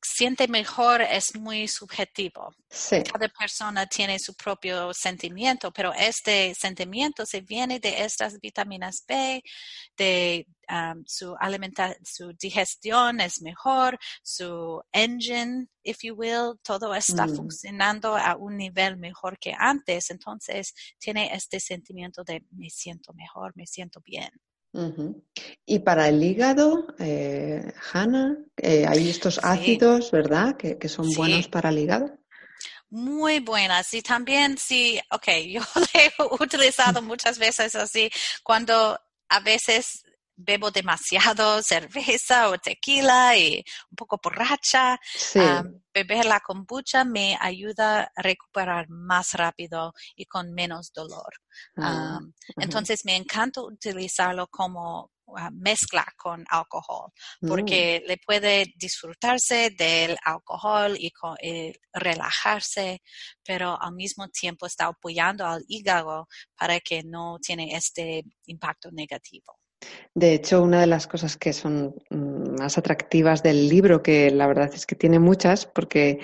siente 0.07 0.47
mejor 0.47 1.01
es 1.01 1.35
muy 1.35 1.67
subjetivo. 1.67 2.53
Sí. 2.69 3.01
Cada 3.11 3.27
persona 3.27 3.87
tiene 3.87 4.19
su 4.19 4.35
propio 4.35 4.93
sentimiento, 4.93 5.71
pero 5.71 5.93
este 5.93 6.53
sentimiento 6.53 7.25
se 7.25 7.41
viene 7.41 7.79
de 7.79 8.03
estas 8.03 8.39
vitaminas 8.39 9.03
B, 9.07 9.41
de 9.97 10.45
um, 10.69 11.03
su 11.07 11.35
alimentación, 11.39 11.97
su 12.05 12.33
digestión 12.33 13.19
es 13.19 13.41
mejor, 13.41 13.97
su 14.21 14.79
engine, 14.91 15.67
if 15.83 15.97
you 16.03 16.13
will, 16.13 16.59
todo 16.63 16.93
está 16.93 17.25
Mm. 17.25 17.35
funcionando 17.35 18.15
a 18.15 18.35
un 18.35 18.57
nivel 18.57 18.97
mejor 18.97 19.39
que 19.39 19.53
antes. 19.57 20.11
Entonces 20.11 20.73
tiene 20.99 21.33
este 21.33 21.59
sentimiento 21.59 22.23
de 22.23 22.43
me 22.51 22.69
siento 22.69 23.11
mejor, 23.13 23.53
me 23.55 23.65
siento 23.65 24.01
bien. 24.01 24.29
Y 25.65 25.79
para 25.79 26.07
el 26.09 26.21
hígado, 26.23 26.87
eh, 26.99 27.71
Hanna, 27.93 28.37
eh, 28.57 28.85
hay 28.87 29.09
estos 29.09 29.35
Sí. 29.35 29.41
ácidos, 29.43 30.11
¿verdad? 30.11 30.57
Que, 30.57 30.77
que 30.77 30.89
son 30.89 31.09
Sí. 31.09 31.17
buenos 31.17 31.47
para 31.47 31.69
el 31.69 31.79
hígado. 31.79 32.17
Muy 32.89 33.39
buenas. 33.39 33.93
Y 33.93 34.01
también 34.01 34.57
sí, 34.57 34.99
ok, 35.11 35.27
yo 35.49 35.61
le 35.93 36.05
he 36.05 36.11
utilizado 36.43 37.01
muchas 37.01 37.37
veces 37.39 37.75
así 37.75 38.09
cuando 38.43 38.99
a 39.29 39.39
veces 39.39 40.03
bebo 40.37 40.71
demasiado 40.71 41.61
cerveza 41.63 42.49
o 42.49 42.57
tequila 42.57 43.35
y 43.37 43.63
un 43.89 43.95
poco 43.95 44.19
borracha. 44.21 44.99
Sí. 45.15 45.39
um, 45.39 45.81
beber 45.93 46.25
la 46.25 46.39
kombucha 46.41 47.05
me 47.05 47.37
ayuda 47.39 48.11
a 48.15 48.21
recuperar 48.21 48.89
más 48.89 49.31
rápido 49.33 49.93
y 50.15 50.25
con 50.25 50.53
menos 50.53 50.91
dolor. 50.93 51.31
Ah, 51.77 52.19
ujú. 52.21 52.31
entonces 52.59 53.05
me 53.05 53.15
encanta 53.15 53.61
utilizarlo 53.61 54.47
como 54.47 55.09
uh, 55.27 55.49
mezcla 55.53 56.05
con 56.17 56.43
alcohol 56.49 57.11
Mm. 57.41 57.47
porque 57.47 58.03
le 58.05 58.17
puede 58.17 58.73
disfrutarse 58.75 59.69
del 59.69 60.17
alcohol 60.25 60.95
y, 60.99 61.11
co- 61.11 61.37
y 61.41 61.73
relajarse, 61.93 63.01
pero 63.43 63.81
al 63.81 63.93
mismo 63.93 64.27
tiempo 64.29 64.65
está 64.65 64.87
apoyando 64.87 65.45
al 65.45 65.63
hígado 65.69 66.27
para 66.57 66.79
que 66.81 67.03
no 67.03 67.37
tiene 67.41 67.73
este 67.75 68.23
impacto 68.47 68.89
negativo. 68.91 69.57
De 70.13 70.33
hecho, 70.33 70.61
una 70.61 70.79
de 70.79 70.87
las 70.87 71.07
cosas 71.07 71.37
que 71.37 71.53
son 71.53 71.95
mm, 72.09 72.59
más 72.59 72.77
atractivas 72.77 73.43
del 73.43 73.67
libro, 73.67 74.01
que 74.01 74.31
la 74.31 74.47
verdad 74.47 74.71
es 74.73 74.85
que 74.85 74.95
tiene 74.95 75.19
muchas, 75.19 75.65
porque 75.65 76.19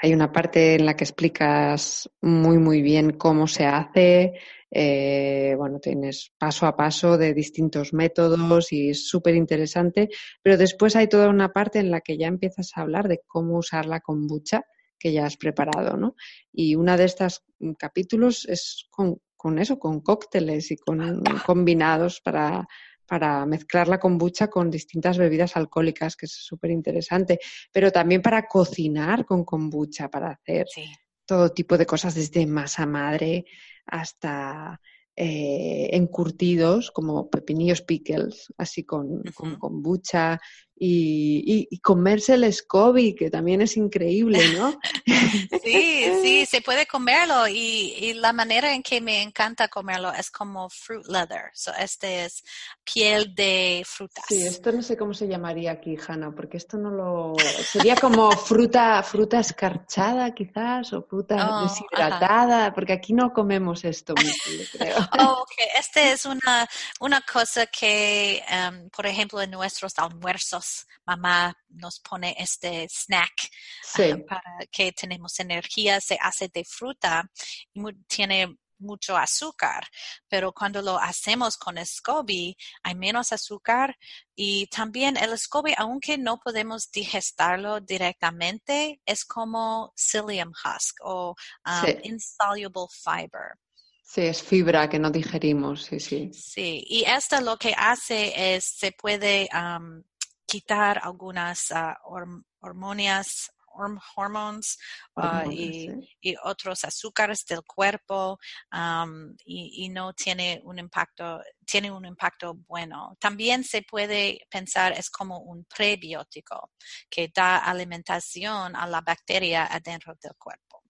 hay 0.00 0.14
una 0.14 0.32
parte 0.32 0.74
en 0.74 0.86
la 0.86 0.96
que 0.96 1.04
explicas 1.04 2.10
muy, 2.20 2.58
muy 2.58 2.80
bien 2.82 3.12
cómo 3.12 3.46
se 3.46 3.66
hace, 3.66 4.34
eh, 4.70 5.54
bueno, 5.56 5.78
tienes 5.78 6.32
paso 6.36 6.66
a 6.66 6.76
paso 6.76 7.16
de 7.16 7.32
distintos 7.32 7.92
métodos 7.92 8.72
y 8.72 8.90
es 8.90 9.08
súper 9.08 9.36
interesante, 9.36 10.08
pero 10.42 10.56
después 10.56 10.96
hay 10.96 11.06
toda 11.06 11.28
una 11.28 11.52
parte 11.52 11.78
en 11.78 11.90
la 11.90 12.00
que 12.00 12.16
ya 12.16 12.26
empiezas 12.26 12.72
a 12.74 12.80
hablar 12.80 13.06
de 13.06 13.20
cómo 13.26 13.58
usar 13.58 13.86
la 13.86 14.00
kombucha 14.00 14.64
que 14.98 15.12
ya 15.12 15.26
has 15.26 15.36
preparado, 15.36 15.96
¿no? 15.96 16.16
Y 16.52 16.74
una 16.74 16.96
de 16.96 17.04
estas 17.04 17.44
mm, 17.58 17.72
capítulos 17.74 18.46
es 18.48 18.86
con, 18.90 19.20
con 19.36 19.58
eso, 19.58 19.78
con 19.78 20.00
cócteles 20.00 20.70
y 20.70 20.76
con 20.76 21.22
combinados 21.44 22.20
para 22.20 22.66
para 23.06 23.44
mezclar 23.46 23.88
la 23.88 24.00
kombucha 24.00 24.48
con 24.48 24.70
distintas 24.70 25.18
bebidas 25.18 25.56
alcohólicas, 25.56 26.16
que 26.16 26.26
es 26.26 26.32
súper 26.32 26.70
interesante, 26.70 27.38
pero 27.72 27.92
también 27.92 28.22
para 28.22 28.46
cocinar 28.46 29.24
con 29.24 29.44
kombucha, 29.44 30.08
para 30.10 30.30
hacer 30.30 30.66
Sí. 30.66 30.84
todo 31.26 31.50
tipo 31.52 31.78
de 31.78 31.86
cosas, 31.86 32.14
desde 32.14 32.46
masa 32.46 32.86
madre 32.86 33.44
hasta 33.86 34.80
eh, 35.16 35.90
encurtidos 35.92 36.90
como 36.90 37.30
pepinillos 37.30 37.82
pickles, 37.82 38.52
así 38.58 38.84
con, 38.84 39.22
con 39.34 39.56
kombucha 39.56 40.40
y, 40.76 41.42
y- 41.46 41.68
y 41.70 41.78
comerse 41.78 42.34
el 42.34 42.52
SCOBY, 42.52 43.14
que 43.14 43.30
también 43.30 43.60
es 43.62 43.76
increíble, 43.76 44.38
¿no? 44.48 44.78
Sí, 45.64 46.04
sí, 46.22 46.46
se 46.46 46.60
puede 46.60 46.86
comerlo 46.86 47.48
y, 47.48 47.94
y 47.98 48.14
la 48.14 48.32
manera 48.32 48.74
en 48.74 48.82
que 48.82 49.00
me 49.00 49.22
encanta 49.22 49.68
comerlo 49.68 50.12
es 50.12 50.30
como 50.30 50.68
fruit 50.68 51.06
leather. 51.06 51.50
So, 51.54 51.72
este 51.78 52.24
es 52.26 52.44
piel 52.84 53.34
de 53.34 53.82
frutas. 53.86 54.24
Sí, 54.28 54.42
esto 54.42 54.72
no 54.72 54.82
sé 54.82 54.96
cómo 54.96 55.14
se 55.14 55.26
llamaría 55.26 55.72
aquí, 55.72 55.96
Hanna, 56.06 56.32
porque 56.34 56.56
esto 56.58 56.76
no 56.76 56.90
lo... 56.90 57.34
Sería 57.72 57.94
como 57.96 58.30
fruta, 58.32 59.02
fruta 59.02 59.40
escarchada 59.40 60.34
quizás, 60.34 60.92
o 60.92 61.02
fruta 61.02 61.48
Oh, 61.50 61.62
deshidratada, 61.62 62.74
porque 62.74 62.92
aquí 62.92 63.12
no 63.14 63.32
comemos 63.32 63.84
esto 63.84 64.14
mucho, 64.14 64.24
creo. 64.72 64.96
Oh, 65.18 65.42
ok. 65.42 65.52
Este 65.78 66.12
es 66.12 66.24
una, 66.26 66.68
una 67.00 67.20
cosa 67.22 67.66
que, 67.66 68.42
em, 68.48 68.90
por 68.90 69.06
ejemplo, 69.06 69.40
en 69.40 69.50
nuestros 69.50 69.94
almuerzos, 69.98 70.63
mamá 71.06 71.54
nos 71.68 72.00
pone 72.00 72.34
este 72.38 72.86
snack 72.88 73.50
Sí, 73.82 74.10
ah, 74.12 74.18
para 74.28 74.66
que 74.70 74.92
tenemos 74.92 75.38
energía, 75.40 76.00
se 76.00 76.16
hace 76.20 76.48
de 76.48 76.64
fruta 76.64 77.30
y 77.72 77.80
mu- 77.80 77.92
tiene 78.06 78.56
mucho 78.78 79.16
azúcar, 79.16 79.86
pero 80.28 80.52
cuando 80.52 80.82
lo 80.82 80.98
hacemos 80.98 81.56
con 81.56 81.78
SCOBY 81.78 82.56
hay 82.82 82.94
menos 82.94 83.32
azúcar 83.32 83.96
y 84.34 84.66
también 84.66 85.16
el 85.16 85.32
SCOBY, 85.38 85.74
aunque 85.78 86.18
no 86.18 86.38
podemos 86.38 86.90
digestarlo 86.90 87.80
directamente, 87.80 89.00
es 89.06 89.24
como 89.24 89.92
psyllium 89.96 90.50
husk 90.50 90.96
o 91.02 91.34
um, 91.66 91.84
Sí. 91.84 91.98
insoluble 92.02 92.86
fiber. 92.90 93.56
sí, 94.02 94.22
es 94.22 94.42
fibra 94.42 94.88
que 94.88 94.98
no 94.98 95.10
digerimos, 95.10 95.84
sí, 95.84 95.98
sí. 96.00 96.30
Sí, 96.32 96.84
y 96.88 97.04
esto 97.04 97.40
lo 97.40 97.56
que 97.56 97.74
hace 97.76 98.54
es, 98.56 98.64
se 98.64 98.92
puede 98.92 99.48
am, 99.52 100.02
quitar 100.46 101.00
algunas 101.02 101.70
ah, 101.72 101.96
horm- 102.04 102.44
hormonas, 102.60 103.50
horm- 103.76 104.00
hormones 104.16 104.78
ah, 105.16 105.42
Hormonas, 105.44 105.54
y, 105.58 105.72
sí. 105.90 106.16
y 106.20 106.34
otros 106.44 106.84
azúcares 106.84 107.44
del 107.46 107.62
cuerpo 107.64 108.38
am, 108.70 109.34
y, 109.44 109.84
y 109.84 109.88
no 109.88 110.12
tiene 110.12 110.60
un 110.64 110.78
impacto, 110.78 111.40
tiene 111.66 111.90
un 111.90 112.04
impacto 112.04 112.54
bueno. 112.68 113.16
También 113.18 113.64
se 113.64 113.82
puede 113.82 114.46
pensar 114.50 114.92
es 114.92 115.10
como 115.10 115.38
un 115.40 115.64
prebiótico 115.64 116.70
que 117.10 117.30
da 117.34 117.58
alimentación 117.58 118.76
a 118.76 118.86
la 118.86 119.00
bacteria 119.00 119.66
adentro 119.66 120.14
del 120.22 120.34
cuerpo. 120.36 120.82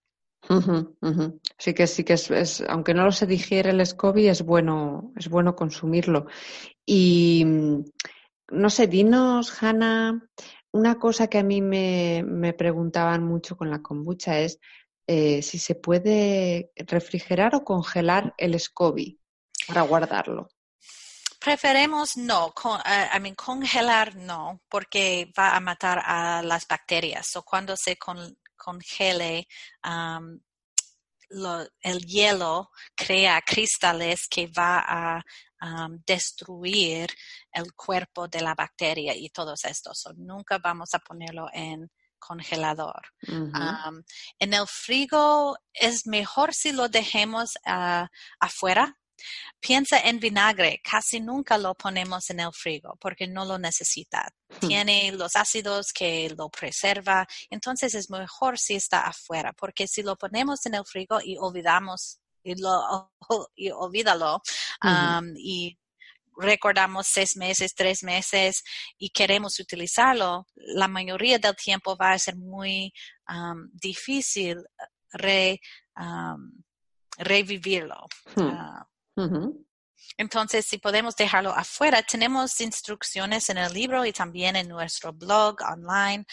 Ujú. 0.50 1.40
Sí 1.58 1.72
que 1.72 1.86
sí 1.86 2.04
que 2.04 2.12
es, 2.14 2.30
es- 2.30 2.62
aunque 2.68 2.92
no 2.92 3.04
lo 3.04 3.12
se 3.12 3.26
digiere 3.26 3.70
el 3.70 3.80
SCOBY, 3.80 4.28
es 4.28 4.42
bueno, 4.42 5.10
es 5.16 5.28
bueno 5.30 5.56
consumirlo. 5.56 6.26
Y 6.84 7.42
mm, 7.46 7.84
no 8.50 8.70
sé, 8.70 8.86
dinos, 8.86 9.62
Hanna, 9.62 10.20
una 10.72 10.98
cosa 10.98 11.28
que 11.28 11.38
a 11.38 11.42
mí 11.42 11.62
me, 11.62 12.22
me 12.26 12.52
preguntaban 12.52 13.22
mucho 13.24 13.56
con 13.56 13.70
la 13.70 13.82
kombucha 13.82 14.38
es 14.40 14.58
eh, 15.06 15.42
si 15.42 15.58
se 15.58 15.74
puede 15.74 16.72
refrigerar 16.76 17.54
o 17.54 17.64
congelar 17.64 18.34
el 18.38 18.58
SCOBY 18.58 19.20
para 19.66 19.82
guardarlo. 19.82 20.48
Preferemos 21.38 22.16
no, 22.16 22.54
eh, 22.86 23.34
congelar 23.36 24.16
no, 24.16 24.62
porque 24.68 25.30
va 25.38 25.54
a 25.54 25.60
matar 25.60 26.00
a 26.02 26.42
las 26.42 26.66
bacterias. 26.66 27.36
O 27.36 27.42
cuando 27.42 27.76
se 27.76 27.96
con- 27.96 28.38
congele, 28.56 29.46
um, 29.84 30.40
lo- 31.34 31.66
el 31.80 32.00
hielo 32.06 32.70
crea 32.94 33.40
cristales 33.42 34.26
que 34.28 34.46
va 34.46 34.84
a 34.86 35.22
um, 35.62 35.98
destruir 36.06 37.08
el 37.52 37.72
cuerpo 37.74 38.28
de 38.28 38.40
la 38.40 38.54
bacteria 38.54 39.14
y 39.16 39.30
todos 39.30 39.64
estos. 39.64 39.98
So, 40.00 40.12
nunca 40.14 40.58
vamos 40.58 40.94
a 40.94 40.98
ponerlo 40.98 41.48
en 41.52 41.90
congelador. 42.18 43.02
en 44.38 44.54
el 44.54 44.66
frigo 44.66 45.56
es 45.72 46.06
mejor 46.06 46.54
si 46.54 46.72
lo 46.72 46.88
dejemos 46.88 47.52
ah, 47.66 48.08
afuera. 48.40 48.96
Piensa 49.60 49.98
en 50.00 50.18
vinagre, 50.20 50.80
casi 50.82 51.20
nunca 51.20 51.56
lo 51.58 51.74
ponemos 51.74 52.28
en 52.30 52.40
el 52.40 52.52
frigo 52.52 52.96
porque 53.00 53.26
no 53.26 53.44
lo 53.44 53.58
necesita. 53.58 54.32
Hmm. 54.48 54.68
Tiene 54.68 55.12
los 55.12 55.36
ácidos 55.36 55.92
que 55.92 56.32
lo 56.36 56.48
preserva, 56.50 57.26
entonces 57.50 57.94
es 57.94 58.10
mejor 58.10 58.58
si 58.58 58.74
está 58.74 59.06
afuera, 59.06 59.52
porque 59.52 59.86
si 59.86 60.02
lo 60.02 60.16
ponemos 60.16 60.66
en 60.66 60.74
el 60.74 60.84
frigo 60.84 61.18
y 61.22 61.36
olvidamos 61.38 62.20
y, 62.42 62.60
lo, 62.60 63.10
y 63.56 63.70
olvídalo 63.70 64.42
y 65.36 65.78
recordamos 66.36 67.06
seis 67.06 67.36
meses, 67.36 67.74
tres 67.74 68.02
meses 68.02 68.64
y 68.98 69.10
queremos 69.10 69.60
utilizarlo, 69.60 70.46
la 70.54 70.88
mayoría 70.88 71.38
del 71.38 71.56
tiempo 71.56 71.96
va 71.96 72.12
a 72.12 72.18
ser 72.18 72.36
muy 72.36 72.92
difícil 73.72 74.64
revivirlo. 77.18 78.06
Hmm. 78.34 78.84
Entonces, 80.16 80.66
si 80.66 80.78
podemos 80.78 81.16
dejarlo 81.16 81.50
afuera, 81.50 82.02
tenemos 82.02 82.60
instrucciones 82.60 83.48
en 83.50 83.58
el 83.58 83.72
libro 83.72 84.04
y 84.04 84.12
también 84.12 84.56
en 84.56 84.68
nuestro 84.68 85.12
blog 85.12 85.56
online. 85.62 86.24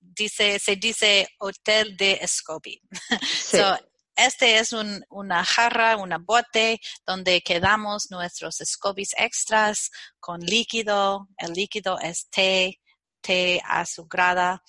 dice, 0.00 0.58
se 0.58 0.76
dice 0.76 1.28
hotel 1.38 1.96
de 1.96 2.20
Scobie. 2.26 2.80
Este 4.18 4.58
es 4.58 4.74
una 5.10 5.44
jarra, 5.44 5.96
una 5.96 6.18
bote 6.18 6.80
donde 7.06 7.40
quedamos 7.40 8.10
nuestros 8.10 8.56
scobies 8.64 9.14
extras 9.16 9.92
con 10.18 10.40
líquido. 10.40 11.28
El 11.36 11.52
líquido 11.52 12.00
es 12.00 12.28
té, 12.28 12.80
té 13.20 13.62
azucarada 13.64 14.60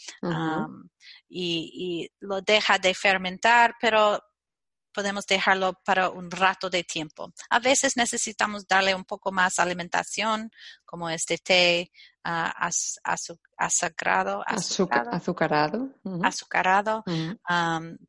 y, 1.28 1.72
y, 1.74 2.12
lo 2.20 2.42
deja 2.42 2.78
de 2.78 2.94
fermentar, 2.94 3.74
pero 3.82 4.22
podemos 4.94 5.26
dejarlo 5.26 5.74
para 5.86 6.10
un 6.10 6.30
rato 6.32 6.70
de 6.70 6.84
tiempo. 6.84 7.32
A 7.50 7.60
veces 7.60 7.96
necesitamos 7.96 8.68
darle 8.68 8.96
un 8.96 9.06
poco 9.06 9.32
más 9.32 9.60
alimentación, 9.60 10.52
como 10.86 11.10
este 11.10 11.38
té 11.38 11.92
uh, 12.26 12.52
azucarado, 13.58 14.44
azucarado, 14.46 15.90
azucarado, 16.24 17.04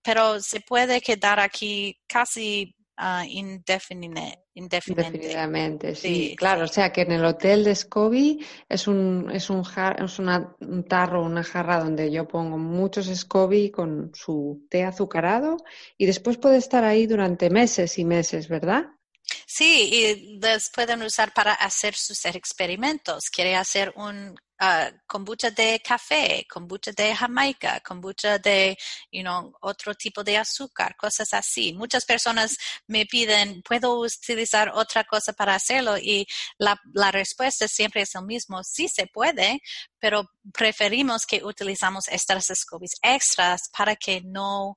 pero 0.02 0.40
se 0.40 0.60
puede 0.60 1.00
quedar 1.00 1.40
aquí 1.40 2.00
casi 2.06 2.74
uh, 3.00 3.24
indefinidamente. 3.26 5.94
sí. 5.94 6.34
Claro, 6.36 6.64
o 6.64 6.68
sea 6.68 6.92
que 6.92 7.02
en 7.02 7.12
el 7.12 7.24
hotel 7.24 7.62
de 7.64 7.74
Scobie 7.74 8.38
es 8.68 8.86
un, 8.86 9.30
es 9.32 9.48
un, 9.50 9.64
es 9.98 10.18
un 10.18 10.84
tarro, 10.86 11.24
una 11.24 11.42
jarra 11.42 11.80
donde 11.80 12.10
yo 12.10 12.28
pongo 12.28 12.58
muchos 12.58 13.06
Scobie 13.06 13.70
con 13.70 14.10
su 14.14 14.66
té 14.68 14.84
azucarado 14.84 15.56
y 15.96 16.04
después 16.06 16.36
puede 16.36 16.58
estar 16.58 16.84
ahí 16.84 17.06
durante 17.06 17.48
meses 17.50 17.98
y 17.98 18.04
meses, 18.04 18.48
¿verdad? 18.48 18.86
Sí, 19.46 19.88
y 19.92 20.38
les 20.38 20.70
pueden 20.70 21.02
usar 21.02 21.32
para 21.32 21.54
hacer 21.54 21.94
sus 21.94 22.24
experimentos. 22.24 23.30
Quiere 23.30 23.56
hacer 23.56 23.92
un 23.96 24.36
uh, 24.60 24.96
kombucha 25.06 25.50
de 25.50 25.80
café, 25.80 26.46
kombucha 26.48 26.92
de 26.92 27.14
Jamaica, 27.14 27.80
kombucha 27.80 28.38
de, 28.38 28.76
you 29.10 29.22
know, 29.22 29.52
otro 29.60 29.94
tipo 29.94 30.22
de 30.22 30.36
azúcar, 30.36 30.96
cosas 30.96 31.32
así. 31.32 31.72
Muchas 31.72 32.04
personas 32.04 32.56
me 32.86 33.06
piden, 33.06 33.62
¿puedo 33.62 34.00
utilizar 34.00 34.70
otra 34.74 35.04
cosa 35.04 35.32
para 35.32 35.54
hacerlo? 35.54 35.96
Y 35.98 36.26
la, 36.58 36.78
la 36.92 37.10
respuesta 37.10 37.66
siempre 37.66 38.02
es 38.02 38.14
el 38.14 38.24
mismo, 38.24 38.62
sí 38.62 38.88
se 38.88 39.06
puede, 39.06 39.60
pero 39.98 40.28
preferimos 40.52 41.26
que 41.26 41.42
utilizamos 41.44 42.08
estas 42.08 42.46
scobies 42.54 42.92
extras 43.02 43.62
para 43.76 43.96
que 43.96 44.20
no 44.22 44.70
uh, 44.70 44.74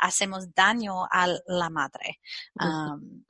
hacemos 0.00 0.52
daño 0.54 1.04
a 1.10 1.26
la 1.46 1.70
madre. 1.70 2.20
Um, 2.60 3.24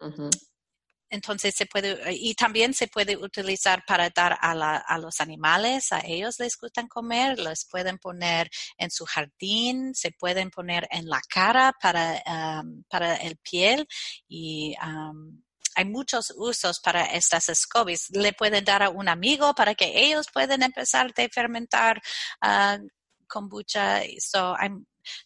entonces 1.09 1.55
se 1.55 1.67
puede, 1.67 2.13
y 2.13 2.35
también 2.35 2.75
se 2.75 2.89
puede 2.89 3.17
utilizar 3.17 3.85
para 3.87 4.11
dar 4.11 4.37
a, 4.41 4.55
la, 4.55 4.77
a, 4.77 4.99
los 4.99 5.21
animales, 5.21 5.93
a 5.93 6.01
ellos 6.01 6.39
les 6.39 6.57
gustan 6.57 6.89
comer, 6.89 7.39
los 7.39 7.65
pueden 7.65 7.99
poner 7.99 8.51
en 8.77 8.91
su 8.91 9.05
jardín, 9.05 9.95
se 9.95 10.13
pueden 10.13 10.51
poner 10.51 10.89
en 10.91 11.09
la 11.09 11.21
cara 11.29 11.73
para, 11.81 12.23
para 12.89 13.17
el 13.17 13.37
piel 13.37 13.87
y 14.29 14.75
hay 15.77 15.85
muchos 15.85 16.33
usos 16.37 16.81
para 16.81 17.05
estas 17.05 17.51
scobies. 17.55 18.09
Le 18.11 18.33
pueden 18.33 18.65
dar 18.65 18.83
a 18.83 18.89
un 18.89 19.09
amigo 19.09 19.55
para 19.55 19.75
que 19.75 19.93
ellos 19.95 20.27
puedan 20.33 20.63
empezar 20.63 21.13
a 21.15 21.29
fermentar 21.29 22.01
uh, 22.43 22.83
kombucha. 23.29 24.01
So, 24.19 24.57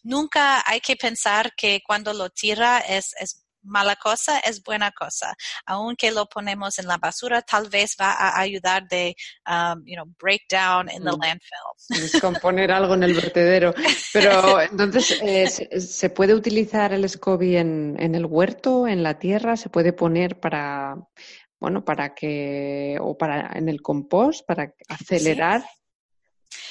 nunca 0.03 0.61
hay 0.65 0.81
que 0.81 0.97
pensar 0.97 1.53
que 1.55 1.81
cuando 1.85 2.13
lo 2.13 2.29
tira 2.29 2.79
es, 2.79 3.15
es 3.19 3.45
mala 3.63 3.95
cosa 3.95 4.39
es 4.39 4.61
buena 4.63 4.91
cosa. 4.91 5.35
Aunque 5.65 6.11
lo 6.11 6.25
ponemos 6.27 6.79
en 6.79 6.87
la 6.87 6.97
basura, 6.97 7.41
tal 7.41 7.69
vez 7.69 7.95
va 7.99 8.11
a 8.11 8.39
ayudar 8.39 8.87
de, 8.87 9.15
um, 9.47 9.83
you 9.85 9.95
know, 9.95 10.05
break 10.19 10.41
down 10.49 10.89
in 10.89 11.03
the 11.03 11.11
mm. 11.11 11.21
landfill. 11.21 12.01
Descomponer 12.01 12.71
algo 12.71 12.93
en 12.93 13.03
el 13.03 13.13
vertedero. 13.13 13.73
Pero 14.13 14.61
entonces, 14.61 15.19
eh, 15.21 15.47
¿se, 15.47 16.09
puede 16.09 16.33
utilizar 16.33 16.93
el 16.93 17.07
SCOBY 17.07 17.57
en, 17.57 17.95
en 17.99 18.15
el 18.15 18.25
huerto, 18.25 18.87
en 18.87 19.03
la 19.03 19.19
tierra? 19.19 19.57
¿Se 19.57 19.69
puede 19.69 19.93
poner 19.93 20.39
para, 20.39 20.95
bueno, 21.59 21.85
para 21.85 22.13
que, 22.13 22.97
o 22.99 23.17
para 23.17 23.51
en 23.53 23.69
el 23.69 23.81
compost, 23.81 24.45
para 24.45 24.73
acelerar? 24.89 25.63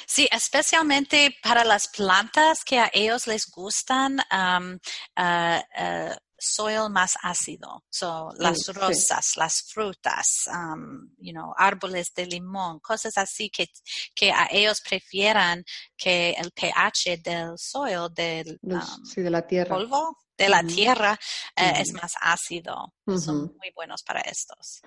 Sí. 0.05 0.27
especialmente 0.31 1.35
para 1.41 1.63
las 1.63 1.87
plantas 1.87 2.63
que 2.63 2.79
a 2.79 2.89
ellos 2.93 3.27
les 3.27 3.49
gustan 3.49 4.19
um, 4.31 4.77
uh, 5.17 5.59
uh, 5.59 6.15
soil 6.41 6.89
más 6.89 7.15
ácido. 7.21 7.85
So, 7.89 8.31
las 8.37 8.67
rosas, 8.73 9.37
las 9.37 9.61
frutas, 9.61 10.49
um, 10.51 11.09
you 11.17 11.31
know, 11.31 11.53
árboles 11.57 12.13
de 12.13 12.25
limón, 12.25 12.79
cosas 12.79 13.17
así 13.17 13.49
que, 13.49 13.67
que 14.15 14.31
a 14.31 14.47
ellos 14.51 14.81
prefieran 14.81 15.63
que 15.95 16.31
el 16.31 16.51
pH 16.51 17.17
del 17.23 17.57
soil, 17.57 18.09
del 18.13 18.59
um, 18.63 18.79
de 19.15 19.29
la 19.29 19.45
tierra. 19.45 19.75
polvo, 19.75 20.17
de 20.37 20.49
la 20.49 20.63
tierra 20.63 21.19
eh, 21.55 21.73
es 21.77 21.93
más 21.93 22.13
ácido. 22.19 22.93
Son 23.17 23.53
muy 23.57 23.71
buenos 23.75 24.03
para 24.03 24.21
estos. 24.21 24.81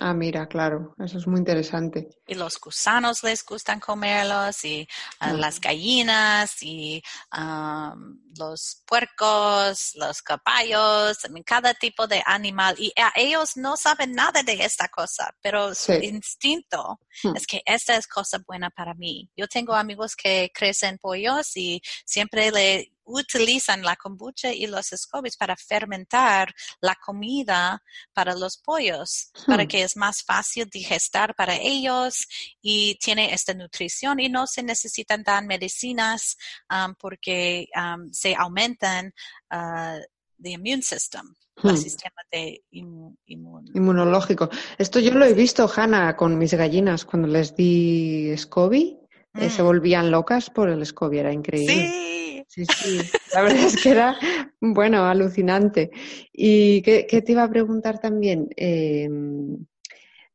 Ah, 0.00 0.12
mira, 0.12 0.48
claro, 0.48 0.94
eso 0.98 1.18
es 1.18 1.26
muy 1.26 1.38
interesante. 1.38 2.08
Y 2.26 2.34
los 2.34 2.58
gusanos 2.58 3.22
les 3.22 3.44
gustan 3.44 3.78
comerlos, 3.78 4.64
y 4.64 4.88
ah, 5.20 5.32
las 5.32 5.60
gallinas, 5.60 6.62
y 6.62 7.02
los 8.36 8.82
puercos, 8.86 9.92
los 9.94 10.22
caballos, 10.22 11.18
cada 11.44 11.74
tipo 11.74 12.06
de 12.06 12.22
animal. 12.26 12.74
Y 12.78 12.92
ellos 13.14 13.56
no 13.56 13.76
saben 13.76 14.12
nada 14.12 14.42
de 14.42 14.64
esta 14.64 14.88
cosa, 14.88 15.34
pero 15.40 15.74
su 15.74 15.92
instinto 15.92 17.00
hmm. 17.22 17.36
es 17.36 17.46
que 17.46 17.62
esta 17.64 17.96
es 17.96 18.06
cosa 18.06 18.38
buena 18.46 18.70
para 18.70 18.94
mí. 18.94 19.30
Yo 19.36 19.46
tengo 19.46 19.74
amigos 19.74 20.16
que 20.16 20.50
crecen 20.52 20.98
pollos 20.98 21.56
y 21.56 21.80
siempre 22.04 22.50
le 22.50 22.93
utilizan 23.04 23.82
la 23.82 23.96
kombucha 23.96 24.52
y 24.52 24.66
los 24.66 24.86
scobies 24.86 25.36
para 25.36 25.56
fermentar 25.56 26.54
la 26.80 26.94
comida 26.94 27.82
para 28.12 28.34
los 28.34 28.58
pollos, 28.58 29.30
para 29.46 29.64
hmm. 29.64 29.68
que 29.68 29.82
es 29.82 29.96
más 29.96 30.22
fácil 30.22 30.68
digestar 30.70 31.34
para 31.34 31.56
ellos 31.56 32.26
y 32.62 32.96
tiene 32.96 33.32
esta 33.32 33.54
nutrición 33.54 34.20
y 34.20 34.28
no 34.28 34.46
se 34.46 34.62
necesitan 34.62 35.22
dar 35.22 35.44
medicinas 35.44 36.36
um, 36.70 36.94
porque 36.94 37.68
um, 37.76 38.10
se 38.12 38.34
aumentan 38.34 39.12
uh, 39.52 40.00
the 40.40 40.50
immune 40.50 40.82
system. 40.82 41.34
El 41.62 41.70
hmm. 41.70 41.76
sistema 41.76 42.20
de 42.32 42.64
inmunológico. 43.74 44.50
Esto 44.76 44.98
yo 44.98 45.12
lo 45.14 45.24
he 45.24 45.34
visto, 45.34 45.70
Hanna, 45.72 46.16
con 46.16 46.36
mis 46.36 46.52
gallinas 46.52 47.04
cuando 47.04 47.28
les 47.28 47.54
di 47.54 48.36
SCOBY. 48.36 48.98
Eh, 49.36 49.50
se 49.50 49.62
mm. 49.62 49.66
volvían 49.66 50.10
locas 50.10 50.48
por 50.48 50.68
el 50.68 50.84
SCOBY, 50.86 51.18
era 51.18 51.32
increíble. 51.32 51.74
Sí, 51.74 52.33
Sí, 52.48 52.64
sí, 52.66 53.00
la 53.32 53.42
verdad 53.42 53.64
es 53.64 53.82
que 53.82 53.90
era, 53.90 54.18
bueno, 54.60 55.04
alucinante. 55.04 55.90
¿Y 56.32 56.82
qué, 56.82 57.04
te 57.04 57.32
iba 57.32 57.42
a 57.42 57.50
preguntar 57.50 58.00
también? 58.00 58.48
Em, 58.56 59.66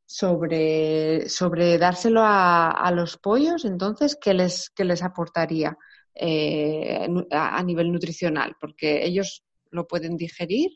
sobre, 0.06 1.30
sobre 1.30 1.78
dárselo 1.78 2.22
a, 2.24 2.92
los 2.94 3.18
pollos, 3.18 3.66
entonces, 3.66 4.18
¿qué 4.20 4.34
les, 4.34 4.70
qué 4.72 4.84
les 4.84 5.04
aportaría 5.04 5.78
eh, 6.16 7.08
a, 7.32 7.64
nivel 7.64 7.92
nutricional? 7.92 8.56
Porque 8.60 9.06
ellos 9.06 9.44
lo 9.70 9.88
pueden 9.88 10.18
digerir. 10.18 10.72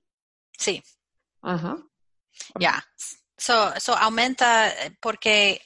Sí. 0.58 0.82
Ajá. 1.42 1.78
Ya. 2.60 2.84
So, 3.38 3.74
so, 3.80 3.96
aumenta 3.96 4.72
porque 5.02 5.62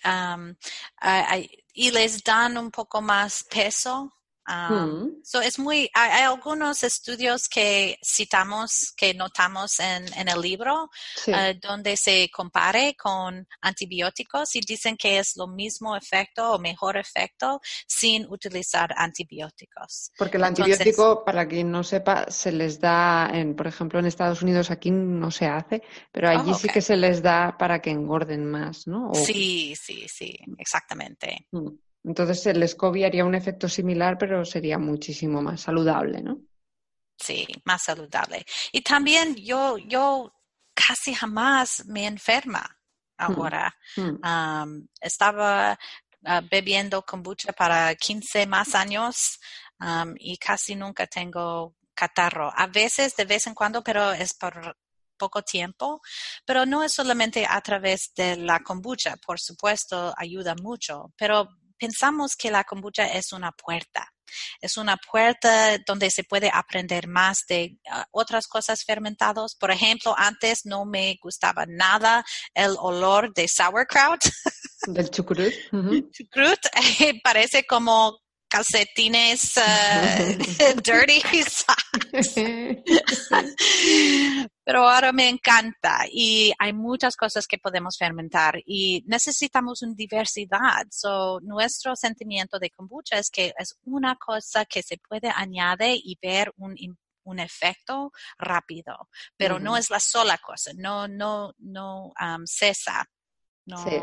y 1.74 1.91
les 1.91 2.24
dan 2.24 2.58
un 2.58 2.72
poco 2.72 3.02
más 3.02 3.44
peso 3.44 4.16
Um, 4.48 4.78
Mm. 4.78 5.24
so 5.26 5.41
es 5.41 5.60
muy, 5.60 5.89
hay, 5.93 6.10
hay 6.12 6.24
algunos 6.24 6.82
estudios 6.84 7.50
que 7.50 8.00
citamos, 8.06 8.93
que 8.95 9.14
notamos 9.14 9.78
en, 9.82 10.06
en 10.14 10.30
el 10.30 10.39
libro, 10.39 10.89
Sí. 11.16 11.32
eh, 11.34 11.60
donde 11.62 11.98
se 11.98 12.30
compare 12.32 12.95
con 12.95 13.45
antibióticos 13.62 14.56
y 14.56 14.62
dicen 14.62 14.95
que 14.95 15.20
es 15.20 15.36
lo 15.36 15.48
mismo 15.48 15.98
efecto 15.98 16.54
o 16.54 16.60
mejor 16.60 16.95
efecto 16.98 17.60
sin 17.86 18.26
utilizar 18.32 18.93
antibióticos. 18.95 20.12
Porque 20.18 20.38
el 20.38 20.43
entonces- 20.43 20.76
antibiótico, 20.80 21.26
para 21.26 21.48
quien 21.48 21.70
no 21.72 21.84
sepa, 21.84 22.30
se 22.32 22.52
les 22.52 22.80
da, 22.80 23.30
en, 23.34 23.56
por 23.56 23.68
ejemplo, 23.68 24.00
en 24.00 24.06
Estados 24.06 24.41
Unidos 24.41 24.72
aquí 24.72 24.91
no 24.91 25.30
se 25.32 25.45
hace, 25.48 25.82
pero 26.12 26.30
allí 26.30 26.52
Oh, 26.52 26.54
sí 26.58 26.70
que 26.70 26.82
se 26.82 26.95
les 26.95 27.22
da 27.22 27.58
para 27.58 27.82
que 27.82 27.89
engorden 27.91 28.45
más, 28.50 28.88
¿no? 28.88 29.10
O- 29.12 29.16
Sí, 29.16 29.76
sí, 29.76 30.08
sí, 30.08 30.38
exactamente. 30.58 31.48
Mm. 31.52 31.70
Entonces 32.08 32.45
el 32.45 32.66
SCOBY 32.66 33.03
haría 33.03 33.26
un 33.26 33.36
efecto 33.36 33.68
similar, 33.68 34.18
pero 34.18 34.45
sería 34.45 34.78
muchísimo 34.78 35.41
más 35.41 35.60
saludable, 35.60 36.22
¿no? 36.22 36.39
Sí, 37.20 37.45
más 37.66 37.84
saludable. 37.84 38.45
Y 38.72 38.82
también 38.82 39.36
yo, 39.36 39.78
yo 39.78 40.32
casi 40.74 41.14
jamás 41.14 41.86
me 41.86 42.05
enferma 42.05 42.80
ahora. 43.18 43.76
Mm. 43.97 44.26
Um, 44.26 44.88
estaba 45.01 45.78
ah, 46.24 46.41
bebiendo 46.49 47.01
kombucha 47.01 47.51
para 47.51 47.93
15 47.93 48.47
más 48.47 48.74
años 48.74 49.38
um, 49.82 50.14
y 50.18 50.38
casi 50.38 50.76
nunca 50.76 51.08
tengo 51.08 51.76
catarro. 51.93 52.53
A 52.55 52.68
veces, 52.68 53.18
de 53.18 53.26
vez 53.26 53.47
en 53.47 53.53
cuando, 53.53 53.84
pero 53.84 54.14
es 54.14 54.34
por 54.34 54.78
poco 55.18 55.41
tiempo. 55.41 55.99
Pero 56.45 56.66
no 56.66 56.84
es 56.84 56.93
solamente 56.93 57.45
a 57.45 57.60
través 57.60 58.14
de 58.16 58.38
la 58.38 58.62
kombucha, 58.62 59.18
por 59.18 59.41
supuesto, 59.41 60.14
ayuda 60.16 60.55
mucho, 60.55 61.12
pero 61.18 61.49
pensamos 61.80 62.36
que 62.36 62.52
la 62.52 62.64
kombucha 62.64 63.08
es 63.08 63.32
una 63.32 63.52
puerta. 63.52 64.14
Es 64.62 64.78
una 64.78 64.98
puerta 64.98 65.78
donde 65.86 66.10
se 66.10 66.24
puede 66.24 66.52
aprender 66.54 67.08
más 67.08 67.46
de 67.48 67.78
ah, 67.90 68.06
otras 68.12 68.48
cosas 68.48 68.84
fermentadas. 68.84 69.56
Por 69.56 69.72
ejemplo, 69.72 70.14
antes 70.18 70.66
no 70.66 70.86
me 70.86 71.18
gustaba 71.22 71.66
nada 71.66 72.26
el 72.54 72.76
olor 72.80 73.34
de 73.34 73.48
sauerkraut. 73.48 74.20
Del 74.88 75.10
chucrut. 75.10 75.54
Chucrut 76.12 76.60
eh, 77.00 77.20
parece 77.24 77.66
como 77.66 78.20
calcetines 78.48 79.58
eh, 79.58 80.38
dirty 80.84 81.22
pero 84.64 84.88
ahora 84.88 85.12
me 85.12 85.30
encanta 85.30 86.06
y 86.12 86.54
hay 86.60 86.74
muchas 86.74 87.16
cosas 87.16 87.48
que 87.48 87.58
podemos 87.58 87.98
fermentar 87.98 88.62
y 88.66 89.04
necesitamos 89.08 89.82
una 89.82 89.93
diversidad. 89.95 90.86
So, 90.91 91.39
nuestro 91.41 91.95
sentimiento 91.95 92.60
de 92.60 92.70
kombucha 92.70 93.18
es 93.18 93.30
que 93.30 93.54
es 93.58 93.78
una 93.84 94.16
cosa 94.16 94.66
que 94.66 94.84
se 94.84 94.98
puede 94.98 95.32
añadir 95.34 96.02
y 96.04 96.18
ver 96.22 96.52
un, 96.58 96.76
un 97.24 97.39
efecto 97.39 98.12
rápido, 98.38 99.10
pero 99.36 99.60
no 99.60 99.78
es 99.78 99.89
la 99.89 100.00
sola 100.00 100.38
cosa, 100.38 100.72
no, 100.76 101.08
no, 101.08 101.54
no 101.60 102.14
um, 102.20 102.45
cesa. 102.45 103.06
No, 103.66 103.78
Sí. 103.84 104.00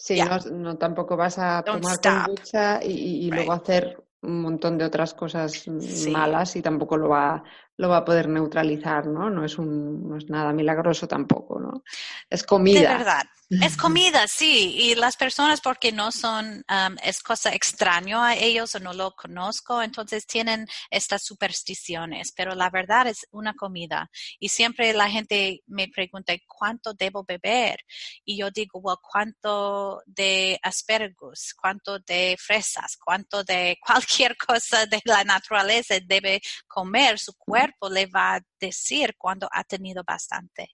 Sí, 0.00 0.18
no, 0.22 0.38
no 0.56 0.78
tampoco 0.78 1.14
vas 1.14 1.38
a 1.38 1.62
Don't 1.62 1.82
tomar 1.82 1.96
stop. 1.96 2.12
kombucha 2.24 2.82
y, 2.82 3.26
y- 3.26 3.30
luego 3.30 3.52
hacer 3.52 4.02
un 4.22 4.40
montón 4.40 4.78
de 4.78 4.86
otras 4.86 5.12
cosas 5.12 5.52
Sí. 5.52 6.10
malas 6.10 6.56
y 6.56 6.62
tampoco 6.62 6.96
lo 6.96 7.10
va, 7.10 7.44
lo 7.80 7.88
va 7.88 7.96
a 7.98 8.04
poder 8.04 8.28
neutralizar, 8.28 9.06
¿no? 9.06 9.30
No 9.30 9.42
es 9.42 9.56
un, 9.56 10.06
no 10.06 10.18
es 10.18 10.28
nada 10.28 10.52
milagroso 10.52 11.08
tampoco, 11.08 11.58
¿no? 11.58 11.82
Es 12.28 12.42
De 12.42 12.46
comida. 12.46 12.98
verdad. 12.98 13.22
Es 13.50 13.76
comida, 13.76 14.28
sí. 14.28 14.76
Y 14.78 14.94
las 14.94 15.16
personas, 15.16 15.60
porque 15.60 15.90
no 15.90 16.12
son, 16.12 16.64
um, 16.70 16.96
es 17.02 17.20
cosa 17.20 17.52
extraño 17.52 18.22
a 18.22 18.36
ellos 18.36 18.76
o 18.76 18.78
no 18.78 18.92
lo 18.92 19.10
conozco, 19.16 19.82
entonces 19.82 20.24
tienen 20.24 20.68
estas 20.88 21.24
supersticiones. 21.24 22.32
Pero 22.36 22.54
la 22.54 22.70
verdad 22.70 23.08
es 23.08 23.26
una 23.32 23.54
comida. 23.54 24.08
Y 24.38 24.50
siempre 24.50 24.92
la 24.92 25.10
gente 25.10 25.64
me 25.66 25.88
pregunta, 25.88 26.32
¿cuánto 26.46 26.94
debo 26.94 27.24
beber? 27.24 27.80
Y 28.24 28.38
yo 28.38 28.52
digo, 28.52 28.78
well, 28.78 28.98
¿cuánto 29.02 30.00
de 30.06 30.56
asparagus? 30.62 31.52
¿Cuánto 31.60 31.98
de 31.98 32.36
fresas? 32.38 32.96
¿Cuánto 33.04 33.42
de 33.42 33.76
cualquier 33.84 34.36
cosa 34.36 34.86
de 34.86 35.00
la 35.04 35.24
naturaleza 35.24 35.96
debe 36.06 36.40
comer? 36.68 37.18
Su 37.18 37.32
cuerpo 37.34 37.69
le 37.90 38.06
va 38.06 38.36
a 38.36 38.40
decir 38.58 39.14
cuando 39.18 39.48
ha 39.52 39.64
tenido 39.64 40.02
bastante. 40.04 40.70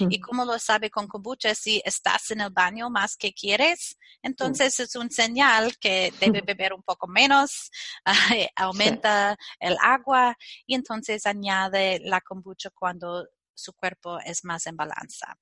¿Y 0.00 0.18
cómo 0.20 0.44
lo 0.44 0.58
sabe 0.58 0.90
con 0.90 1.06
kombucha? 1.06 1.54
Si 1.54 1.82
estás 1.84 2.30
en 2.30 2.40
el 2.40 2.50
baño 2.50 2.90
más 2.90 3.16
que 3.16 3.32
quieres, 3.32 3.98
entonces 4.22 4.80
es 4.80 4.96
un 4.96 5.10
señal 5.10 5.76
que 5.78 6.12
debe 6.20 6.40
beber 6.46 6.72
un 6.72 6.82
poco 6.82 7.06
menos, 7.06 7.70
aumenta 8.56 9.36
el 9.60 9.76
agua 9.82 10.36
y 10.66 10.74
entonces 10.74 11.26
añade 11.26 12.00
la 12.04 12.20
kombucha 12.20 12.70
cuando 12.70 13.26
su 13.58 13.72
cuerpo 13.74 14.18
es 14.20 14.44
más 14.44 14.66
en 14.66 14.76
balanza. 14.76 15.36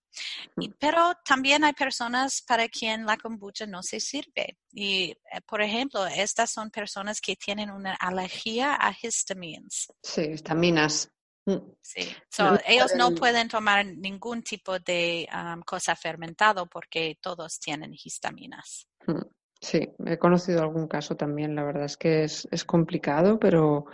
Y, 0.59 0.71
pero 0.71 1.13
también 1.25 1.65
hay 1.65 1.73
personas 1.75 2.43
para 2.43 2.69
quien 2.69 3.07
la 3.07 3.17
kombucha 3.17 3.67
no 3.67 3.83
se 3.83 4.01
sirve. 4.01 4.59
Y, 4.73 5.11
eh, 5.11 5.41
por 5.47 5.61
ejemplo, 5.61 6.07
estas 6.07 6.51
son 6.51 6.71
personas 6.71 7.21
que 7.21 7.37
tienen 7.37 7.71
una 7.71 7.95
alergia 7.95 8.77
a 8.81 8.93
histamines. 9.01 9.87
Sí, 10.03 10.23
estaminas. 10.23 11.11
Mm. 11.45 11.59
Sí. 11.81 12.09
So, 12.29 12.53
No 12.53 12.59
ellos 12.67 12.93
no 12.97 13.15
pueden- 13.15 13.49
tomar 13.49 13.87
ningún 13.87 14.43
tipo 14.43 14.79
de 14.81 15.29
um, 15.33 15.63
cosa 15.63 15.95
fermentado 15.95 16.67
porque 16.67 17.19
todos 17.21 17.61
tienen 17.61 17.93
histaminas. 17.95 18.89
Mm. 19.07 19.23
Sí, 19.61 19.89
he 20.05 20.19
conocido 20.19 20.61
algún 20.61 20.87
caso 20.87 21.17
también. 21.17 21.55
La 21.55 21.65
verdad 21.65 21.85
es 21.85 21.97
que 21.97 22.25
es, 22.25 22.47
es 22.51 22.65
complicado, 22.65 23.39
pero 23.39 23.87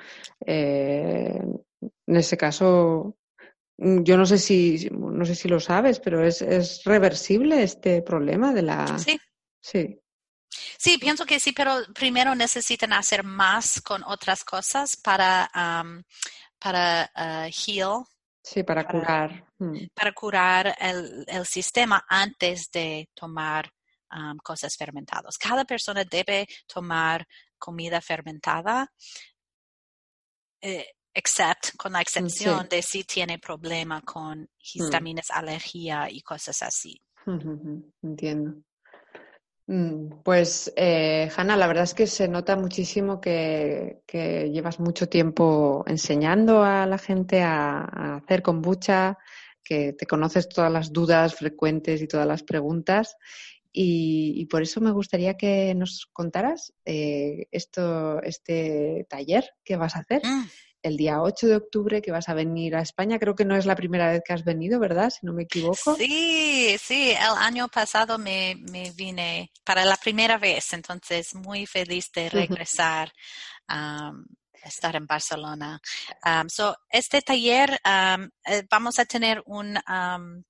eh, 0.45 1.41
en 2.07 2.17
ese 2.17 2.37
caso, 2.37 3.17
mm, 3.17 3.22
yo 4.05 4.17
no 4.17 4.27
sé 4.27 4.39
si, 4.39 4.89
no 4.93 5.25
sé 5.25 5.35
si 5.35 5.49
lo 5.49 5.59
sabes, 5.61 5.99
pero 6.01 6.25
es, 6.25 6.41
es 6.43 6.85
reversible 6.85 7.63
este 7.63 8.03
problema 8.03 8.53
de 8.53 8.63
la. 8.63 8.99
Sí, 8.99 9.19
Sí, 9.61 10.01
sí, 10.79 10.99
pienso 10.99 11.25
que 11.25 11.39
sí, 11.39 11.53
pero 11.53 11.77
primero 11.95 12.35
necesitan 12.35 12.93
hacer 12.93 13.23
más 13.23 13.81
con 13.81 14.03
otras 14.05 14.45
cosas 14.45 14.97
para, 14.97 15.49
um, 15.55 16.03
para 16.59 17.11
uh, 17.17 17.51
heal, 17.51 18.03
sí, 18.43 18.63
para 18.65 18.85
Para- 18.85 18.99
curar. 18.99 19.45
Mm. 19.59 19.87
para 19.95 20.13
curar 20.13 20.77
el, 20.81 21.25
el 21.29 21.47
sistema 21.47 22.05
antes 22.09 22.69
de 22.73 23.09
tomar 23.15 23.71
um, 24.13 24.37
cosas 24.39 24.77
fermentadas. 24.77 25.39
Cada 25.39 25.65
persona 25.65 26.03
debe 26.05 26.49
tomar 26.67 27.25
comida 27.59 28.01
fermentada, 28.01 28.91
eh, 30.61 30.87
except 31.15 31.77
con 31.77 31.93
la 31.93 32.01
excepción 32.01 32.69
de 32.69 32.83
si 32.83 33.05
tiene 33.05 33.39
problema 33.39 34.01
con 34.03 34.49
histaminas, 34.75 35.31
alergia 35.31 36.09
y 36.11 36.21
cosas 36.23 36.63
así. 36.63 37.01
Entiendo. 38.03 38.55
Mm, 39.67 40.23
Pues, 40.25 40.73
eh, 40.77 41.31
Hanna, 41.37 41.57
la 41.57 41.67
verdad 41.67 41.85
es 41.85 41.95
que 41.95 42.07
se 42.07 42.29
nota 42.29 42.57
muchísimo 42.57 43.21
que, 43.21 44.03
que 44.07 44.51
llevas 44.51 44.81
mucho 44.81 45.09
tiempo 45.09 45.85
enseñando 45.87 46.65
a 46.65 46.87
la 46.87 46.99
gente 46.99 47.43
a, 47.43 47.81
a 47.81 48.17
hacer 48.17 48.43
kombucha, 48.43 49.19
que 49.65 49.93
te 49.93 50.07
conoces 50.07 50.49
todas 50.49 50.73
las 50.73 50.93
dudas 50.93 51.37
frecuentes 51.37 52.03
y 52.03 52.09
todas 52.09 52.27
las 52.27 52.43
preguntas. 52.43 53.17
Y, 53.73 54.35
y 54.37 54.47
por 54.47 54.63
eso 54.63 54.81
me 54.81 54.91
gustaría 54.91 55.35
que 55.35 55.75
nos 55.75 56.07
contaras 56.13 56.75
eh, 56.85 57.47
esto, 57.51 58.21
este 58.23 59.07
taller 59.09 59.55
que 59.65 59.77
vas 59.77 59.97
a 59.97 60.01
hacer 60.01 60.21
Mm, 60.25 60.45
el 60.83 60.97
día 60.97 61.23
8 61.23 61.47
de 61.47 61.57
octubre, 61.57 62.03
que 62.03 62.11
vas 62.11 62.29
a 62.29 62.35
venir 62.35 62.75
a 62.75 62.83
España. 62.83 63.19
Creo 63.19 63.35
que 63.35 63.45
no 63.45 63.57
es 63.57 63.67
la 63.67 63.77
primera 63.77 64.11
vez 64.11 64.23
que 64.25 64.33
has 64.33 64.45
venido, 64.45 64.81
¿verdad? 64.81 65.11
Si 65.11 65.25
no 65.25 65.33
me 65.33 65.45
equivoco. 65.45 65.95
Sí, 65.97 66.77
sí, 66.79 67.11
el 67.11 67.39
año 67.39 67.69
pasado 67.69 68.19
me, 68.19 68.57
me 68.71 68.91
vine 68.93 69.53
para 69.65 69.85
la 69.85 69.97
primera 69.97 70.39
vez, 70.39 70.73
entonces 70.73 71.35
muy 71.35 71.67
feliz 71.67 72.11
de 72.13 72.29
regresar 72.29 73.13
um, 73.69 74.25
a 74.65 74.69
estar 74.69 74.97
en 74.97 75.07
Barcelona. 75.07 75.81
Um, 76.25 76.49
so, 76.49 76.77
este 76.91 77.23
taller 77.23 77.81
um, 77.85 78.29
vamos 78.71 78.99
a 78.99 79.05
tener 79.05 79.43
un 79.47 79.77
um, 79.89 80.43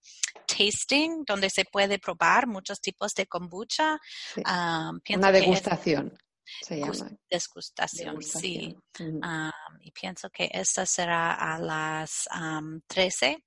tasting 0.47 1.25
donde 1.27 1.51
se 1.51 1.65
puede 1.65 1.99
probar 1.99 2.47
muchos 2.47 2.81
tipos 2.81 3.15
de 3.15 3.27
kombucha. 3.27 3.99
Sí. 4.35 4.43
Um, 4.47 5.01
Una 5.17 5.33
degustación 5.33 6.13
se 6.61 6.79
llama. 6.79 7.11
Degustación, 7.31 8.23
sí. 8.23 8.59
Degustación. 8.59 8.85
Ujú. 8.99 9.27
Um, 9.27 9.81
y 9.81 9.91
pienso 9.93 10.31
que 10.31 10.51
esta 10.53 10.85
será 10.87 11.35
a 11.35 11.59
las 11.59 12.29
um, 12.35 12.81
13. 12.87 13.45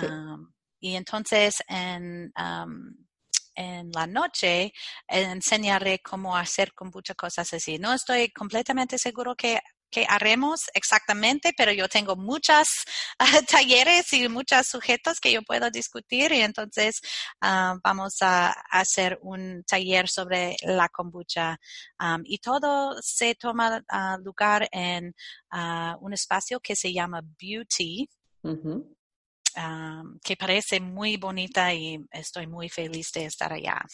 Sí. 0.00 0.06
Um, 0.06 0.52
y 0.80 0.96
entonces 0.96 1.62
en, 1.68 2.32
en 3.54 3.92
la 3.92 4.06
noche 4.06 4.72
enseñaré 5.06 6.00
cómo 6.00 6.36
hacer 6.36 6.74
con 6.74 6.90
muchas 6.92 7.16
cosas 7.16 7.52
así. 7.52 7.78
No 7.78 7.92
estoy 7.92 8.30
completamente 8.30 8.98
seguro 8.98 9.36
que 9.36 9.60
qué 9.92 10.06
haremos 10.08 10.62
exactamente, 10.74 11.52
pero 11.56 11.70
yo 11.70 11.88
tengo 11.88 12.16
muchos 12.16 12.66
talleres 13.48 14.12
y 14.12 14.28
muchos 14.28 14.66
sujetos 14.66 15.20
que 15.20 15.30
yo 15.30 15.42
puedo 15.42 15.70
discutir 15.70 16.32
y 16.32 16.40
entonces 16.40 17.00
ah, 17.40 17.76
vamos 17.84 18.16
a 18.22 18.50
hacer 18.70 19.18
un 19.22 19.62
taller 19.64 20.08
sobre 20.08 20.56
la 20.62 20.88
kombucha 20.88 21.60
y 22.24 22.38
todo 22.38 22.96
se 23.00 23.34
toma 23.34 23.84
ah, 23.88 24.18
lugar 24.22 24.68
en 24.72 25.14
ah, 25.50 25.96
un 26.00 26.12
espacio 26.14 26.58
que 26.58 26.74
se 26.74 26.92
llama 26.92 27.22
Beauty. 27.40 28.08
que 30.24 30.36
parece 30.36 30.80
muy 30.80 31.18
bonita 31.18 31.74
y 31.74 31.98
estoy 32.10 32.46
muy 32.46 32.70
feliz 32.70 33.12
de 33.12 33.26
estar 33.26 33.52
allá. 33.52 33.84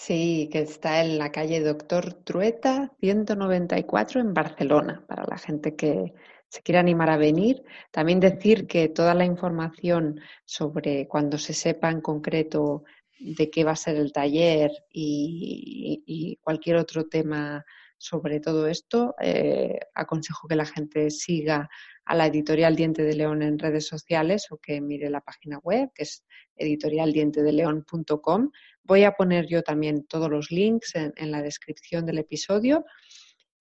Sí, 0.00 0.48
que 0.52 0.60
está 0.60 1.00
en 1.02 1.18
la 1.18 1.32
calle 1.32 1.60
Doctor 1.60 2.14
Trueta 2.14 2.92
194 3.00 4.20
en 4.20 4.32
Barcelona, 4.32 5.04
para 5.08 5.24
la 5.24 5.36
gente 5.36 5.74
que 5.74 6.14
se 6.48 6.62
quiera 6.62 6.80
animar 6.80 7.10
a 7.10 7.16
venir. 7.16 7.64
También 7.90 8.20
decir 8.20 8.68
que 8.68 8.88
toda 8.88 9.12
la 9.14 9.24
información 9.24 10.20
sobre 10.44 11.08
cuando 11.08 11.36
se 11.36 11.52
sepa 11.52 11.90
en 11.90 12.00
concreto 12.00 12.84
de 13.18 13.50
qué 13.50 13.64
va 13.64 13.72
a 13.72 13.76
ser 13.76 13.96
el 13.96 14.12
taller 14.12 14.70
y, 14.92 16.38
cualquier 16.42 16.76
otro 16.76 17.08
tema 17.08 17.64
sobre 17.98 18.38
todo 18.38 18.68
esto, 18.68 19.16
eh, 19.20 19.80
aconsejo 19.94 20.46
que 20.46 20.54
la 20.54 20.64
gente 20.64 21.10
siga 21.10 21.68
a 22.04 22.14
la 22.14 22.26
editorial 22.26 22.76
Diente 22.76 23.02
de 23.02 23.16
León 23.16 23.42
en 23.42 23.58
redes 23.58 23.88
sociales 23.88 24.46
o 24.50 24.58
que 24.58 24.80
mire 24.80 25.10
la 25.10 25.20
página 25.20 25.58
web, 25.58 25.90
que 25.92 26.04
es 26.04 26.24
editorialdientedeleón.com. 26.56 28.50
Voy 28.88 29.04
a 29.04 29.12
poner 29.12 29.46
yo 29.46 29.62
también 29.62 30.06
todos 30.06 30.30
los 30.30 30.50
links 30.50 30.94
en, 30.94 31.30
la 31.30 31.42
descripción 31.42 32.06
del 32.06 32.18
episodio. 32.18 32.86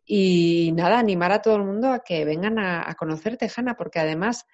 Y 0.05 0.71
nada, 0.73 0.99
animar 0.99 1.34
a 1.34 1.41
todo 1.41 1.57
el 1.57 1.65
mundo 1.65 1.91
a 1.91 1.99
que 1.99 2.23
vengan 2.23 2.57
a, 2.57 2.89
a 2.89 2.95
conocerte, 2.95 3.51
Hanna, 3.53 3.75
porque 3.75 3.99
además 3.99 4.45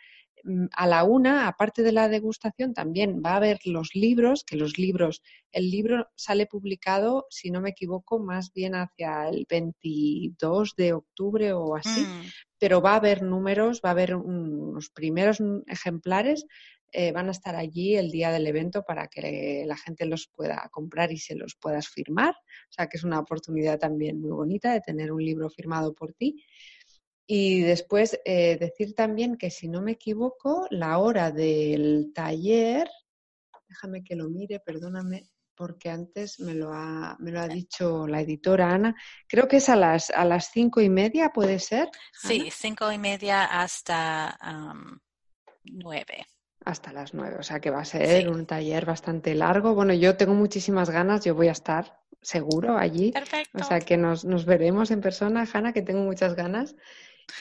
mm, 0.44 0.66
a 0.76 0.88
la 0.88 1.04
una, 1.04 1.48
aparte 1.48 1.84
de 1.84 1.92
la 1.92 2.10
degustación, 2.10 2.74
también 2.74 3.22
va 3.24 3.34
a 3.34 3.36
haber 3.36 3.60
los 3.66 3.94
libros, 3.94 4.44
que 4.44 4.56
los 4.56 4.80
libros, 4.80 5.22
el 5.52 5.70
libro 5.70 6.08
sale 6.16 6.48
publicado, 6.48 7.28
si 7.30 7.52
no 7.52 7.62
me 7.62 7.70
equivoco, 7.70 8.18
más 8.18 8.52
bien 8.52 8.74
hacia 8.74 9.30
el 9.30 9.46
22 9.48 10.74
de 10.76 10.94
octubre 10.94 11.54
o 11.54 11.76
así, 11.76 12.02
mm. 12.02 12.32
pero 12.58 12.82
va 12.82 12.94
a 12.94 12.96
haber 12.96 13.22
números, 13.22 13.80
va 13.86 13.90
a 13.90 13.92
haber 13.92 14.16
unos 14.16 14.90
primeros 14.90 15.38
ejemplares 15.68 16.48
eh, 16.94 17.12
van 17.12 17.28
a 17.28 17.32
estar 17.32 17.56
allí 17.56 17.96
el 17.96 18.12
día 18.12 18.32
del 18.32 18.46
evento 18.46 18.84
para 18.84 19.08
que 19.08 19.64
la 19.66 19.76
gente 19.76 20.06
los 20.06 20.28
pueda 20.28 20.70
comprar 20.72 21.12
y 21.12 21.18
se 21.18 21.36
los 21.36 21.56
puedas 21.56 21.88
firmar. 21.88 22.36
O 22.36 22.72
sea 22.72 22.88
que 22.88 22.98
es 22.98 23.04
una 23.04 23.20
oportunidad 23.20 23.80
también 23.80 24.22
muy 24.22 24.30
bonita 24.30 24.72
de 24.72 24.82
tener 24.82 25.12
un 25.12 25.24
libro 25.24 25.50
firmado 25.50 25.94
por 25.94 26.14
ti. 26.14 26.46
Y 27.26 27.62
después 27.62 28.20
eh, 28.26 28.58
decir 28.60 28.94
también 28.94 29.38
que 29.38 29.50
si 29.50 29.68
no 29.68 29.82
me 29.82 29.94
equivoco, 29.94 30.68
la 30.70 31.00
hora 31.00 31.32
del 31.32 32.12
taller, 32.14 32.88
déjame 33.68 34.04
que 34.04 34.16
lo 34.16 34.30
mire, 34.30 34.60
perdóname, 34.60 35.30
porque 35.56 35.90
antes 35.90 36.40
me 36.40 36.54
lo 36.54 36.72
ha, 36.74 37.16
me 37.20 37.32
lo 37.32 37.40
ha 37.40 37.48
dicho 37.48 38.06
la 38.06 38.22
editora 38.22 38.72
Ana. 38.72 38.96
Creo 39.28 39.48
que 39.48 39.58
es 39.58 39.70
a 39.70 39.76
las, 39.76 40.12
a 40.12 40.26
las 40.26 40.52
cinco 40.52 40.80
y 40.80 40.90
media, 40.90 41.32
¿puede 41.34 41.58
ser? 41.58 41.90
Sí, 42.12 42.50
cinco 42.52 42.92
y 42.92 43.00
media 43.00 43.46
hasta 43.46 44.38
nueve 45.64 46.28
hasta 46.66 46.94
las 46.94 47.14
nueve. 47.14 47.38
O 47.40 47.44
sea 47.44 47.60
que 47.60 47.70
va 47.70 47.82
a 47.82 47.86
ser 47.86 48.30
un 48.30 48.46
taller 48.46 48.86
bastante 48.86 49.36
largo. 49.36 49.74
Bueno, 49.76 49.94
yo 49.94 50.16
tengo 50.18 50.34
muchísimas 50.34 50.90
ganas, 50.90 51.24
yo 51.24 51.36
voy 51.36 51.48
a 51.48 51.54
estar 51.54 52.00
seguro 52.22 52.78
allí. 52.78 53.12
Perfecto. 53.12 53.60
O 53.62 53.64
sea 53.64 53.80
que 53.80 53.98
nos, 53.98 54.26
nos 54.26 54.46
veremos 54.46 54.92
en 54.92 55.02
persona, 55.02 55.48
Hanna, 55.52 55.74
que 55.74 55.82
tengo 55.82 56.02
muchas 56.02 56.36
ganas. 56.36 56.76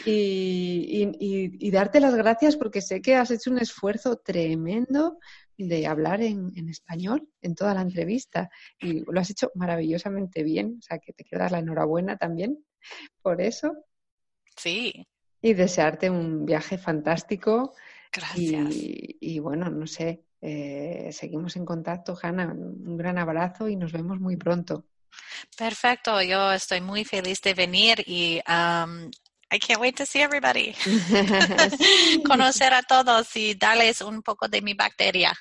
Y, 0.07 1.11
y, 1.19 1.71
darte 1.73 1.99
las 1.99 2.15
gracias 2.15 2.57
porque 2.57 2.81
sé 2.81 3.03
que 3.03 3.17
has 3.17 3.33
hecho 3.33 3.51
un 3.51 3.59
esfuerzo 3.59 4.17
tremendo 4.17 5.19
de 5.59 5.87
hablar 5.87 6.23
en, 6.23 6.53
en, 6.57 6.69
español 6.69 7.29
en 7.41 7.57
toda 7.57 7.75
la 7.75 7.83
entrevista 7.83 8.49
y 8.81 9.01
lo 9.01 9.21
has 9.21 9.31
hecho 9.31 9.51
maravillosamente 9.55 10.45
bien. 10.45 10.77
O 10.79 10.83
sea 10.83 10.99
que 10.99 11.13
te 11.13 11.25
quiero 11.25 11.43
dar 11.43 11.53
la 11.53 11.59
enhorabuena 11.59 12.17
también 12.17 12.65
por 13.23 13.41
eso. 13.41 13.75
Sí. 14.57 15.07
Y 15.41 15.55
desearte 15.55 16.11
un 16.11 16.47
viaje 16.47 16.79
fantástico 16.79 17.75
Gracias. 18.13 18.69
Y, 18.71 19.39
bueno, 19.39 19.71
no 19.71 19.87
sé, 19.87 20.25
eh, 20.41 21.09
seguimos 21.13 21.57
en 21.57 21.65
contacto, 21.65 22.17
Hanna. 22.21 22.53
Un 22.53 22.97
gran 22.97 23.19
abrazo 23.19 23.69
y 23.69 23.77
nos 23.77 23.93
vemos 23.93 24.21
muy 24.21 24.37
pronto. 24.37 24.87
Perfecto, 25.57 26.23
yo 26.23 26.53
estoy 26.53 26.81
muy 26.81 27.05
feliz 27.05 27.41
de 27.43 27.55
venir 27.55 28.03
y 28.07 28.41
um, 28.49 29.11
I 29.51 29.59
can't 29.59 29.81
wait 29.81 29.97
to 29.97 30.07
see 30.07 30.21
everybody. 30.21 30.75
Conocer 32.27 32.73
a 32.73 32.83
todos 32.83 33.35
y 33.37 33.55
darles 33.55 34.01
un 34.01 34.23
poco 34.23 34.49
de 34.49 34.63
mi 34.63 34.75
bacteria. 34.75 35.35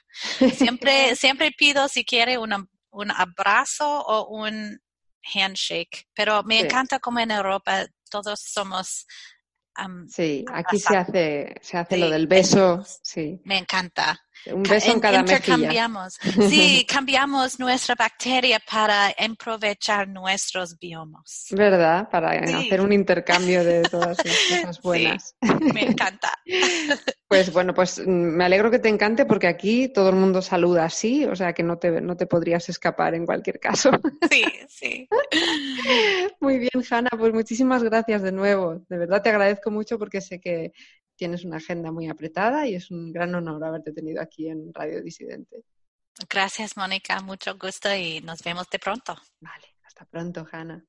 Siempre, 0.55 1.15
siempre 1.15 1.51
pido 1.51 1.87
si 1.87 2.03
quiere 2.03 2.37
un 2.37 3.11
abrazo 3.11 3.87
o 3.87 4.27
un 4.27 4.81
handshake, 5.33 6.07
pero 6.13 6.43
me 6.43 6.59
encanta 6.59 6.99
como 6.99 7.19
en 7.19 7.31
Europa 7.31 7.85
todos 8.09 8.41
somos 8.41 9.05
sí, 10.07 10.45
aquí 10.53 10.79
se 10.79 10.97
hace, 10.97 11.55
se 11.61 11.77
hace 11.77 11.97
lo 11.97 12.09
del 12.09 12.27
beso. 12.27 12.83
Sí. 13.03 13.41
Me 13.45 13.57
encanta. 13.57 14.19
Un 14.47 14.63
beso 14.63 14.91
en 14.91 14.99
cada 14.99 15.19
Intercambiamos. 15.19 16.17
Sí, 16.49 16.85
cambiamos 16.87 17.59
nuestra 17.59 17.95
bacteria 17.95 18.59
para 18.59 19.13
aprovechar 19.17 20.07
nuestros 20.07 20.77
biomas. 20.79 21.47
¿Verdad? 21.51 22.09
Para 22.09 22.31
hacer 22.31 22.81
un 22.81 22.91
intercambio 22.91 23.63
de 23.63 23.83
todas 23.83 24.17
las 24.25 24.37
cosas 24.49 24.81
buenas. 24.81 25.35
me 25.73 25.83
encanta. 25.83 26.31
Pues 27.31 27.53
bueno, 27.53 27.73
pues 27.73 27.97
mm, 27.97 28.11
me 28.11 28.43
alegro 28.43 28.69
que 28.69 28.79
te 28.79 28.89
encante 28.89 29.25
porque 29.25 29.47
aquí 29.47 29.87
todo 29.87 30.09
el 30.09 30.17
mundo 30.17 30.41
saluda 30.41 30.83
así, 30.83 31.23
o 31.23 31.33
sea 31.33 31.53
que 31.53 31.63
no 31.63 31.77
te, 31.77 32.01
no 32.01 32.17
te 32.17 32.25
podrías 32.25 32.67
escapar 32.67 33.15
en 33.15 33.25
cualquier 33.25 33.57
caso. 33.57 33.89
Sí, 34.29 34.43
sí. 34.67 35.07
Muy 36.41 36.59
bien, 36.59 36.71
Hanna, 36.89 37.09
pues 37.17 37.33
muchísimas 37.33 37.83
gracias 37.83 38.21
de 38.21 38.33
nuevo. 38.33 38.83
De 38.89 38.97
verdad 38.97 39.21
te 39.21 39.29
agradezco 39.29 39.71
mucho 39.71 39.97
porque 39.97 40.19
sé 40.19 40.41
que 40.41 40.73
tienes 41.21 41.45
una 41.45 41.57
agenda 41.57 41.91
muy 41.91 42.09
apretada 42.09 42.67
y 42.67 42.73
es 42.73 42.89
un 42.89 43.11
gran 43.11 43.35
honor 43.35 43.63
haberte 43.63 43.91
tenido 43.93 44.23
aquí 44.23 44.49
en 44.49 44.73
Radio 44.73 45.03
Disidente. 45.03 45.63
Gracias, 46.27 46.75
Mónica. 46.75 47.21
Mucho 47.21 47.55
gusto 47.59 47.93
y 47.93 48.21
nos 48.21 48.41
vemos 48.41 48.67
de 48.71 48.79
pronto. 48.79 49.15
Vale, 49.39 49.67
hasta 49.85 50.03
pronto, 50.05 50.47
Hanna. 50.51 50.83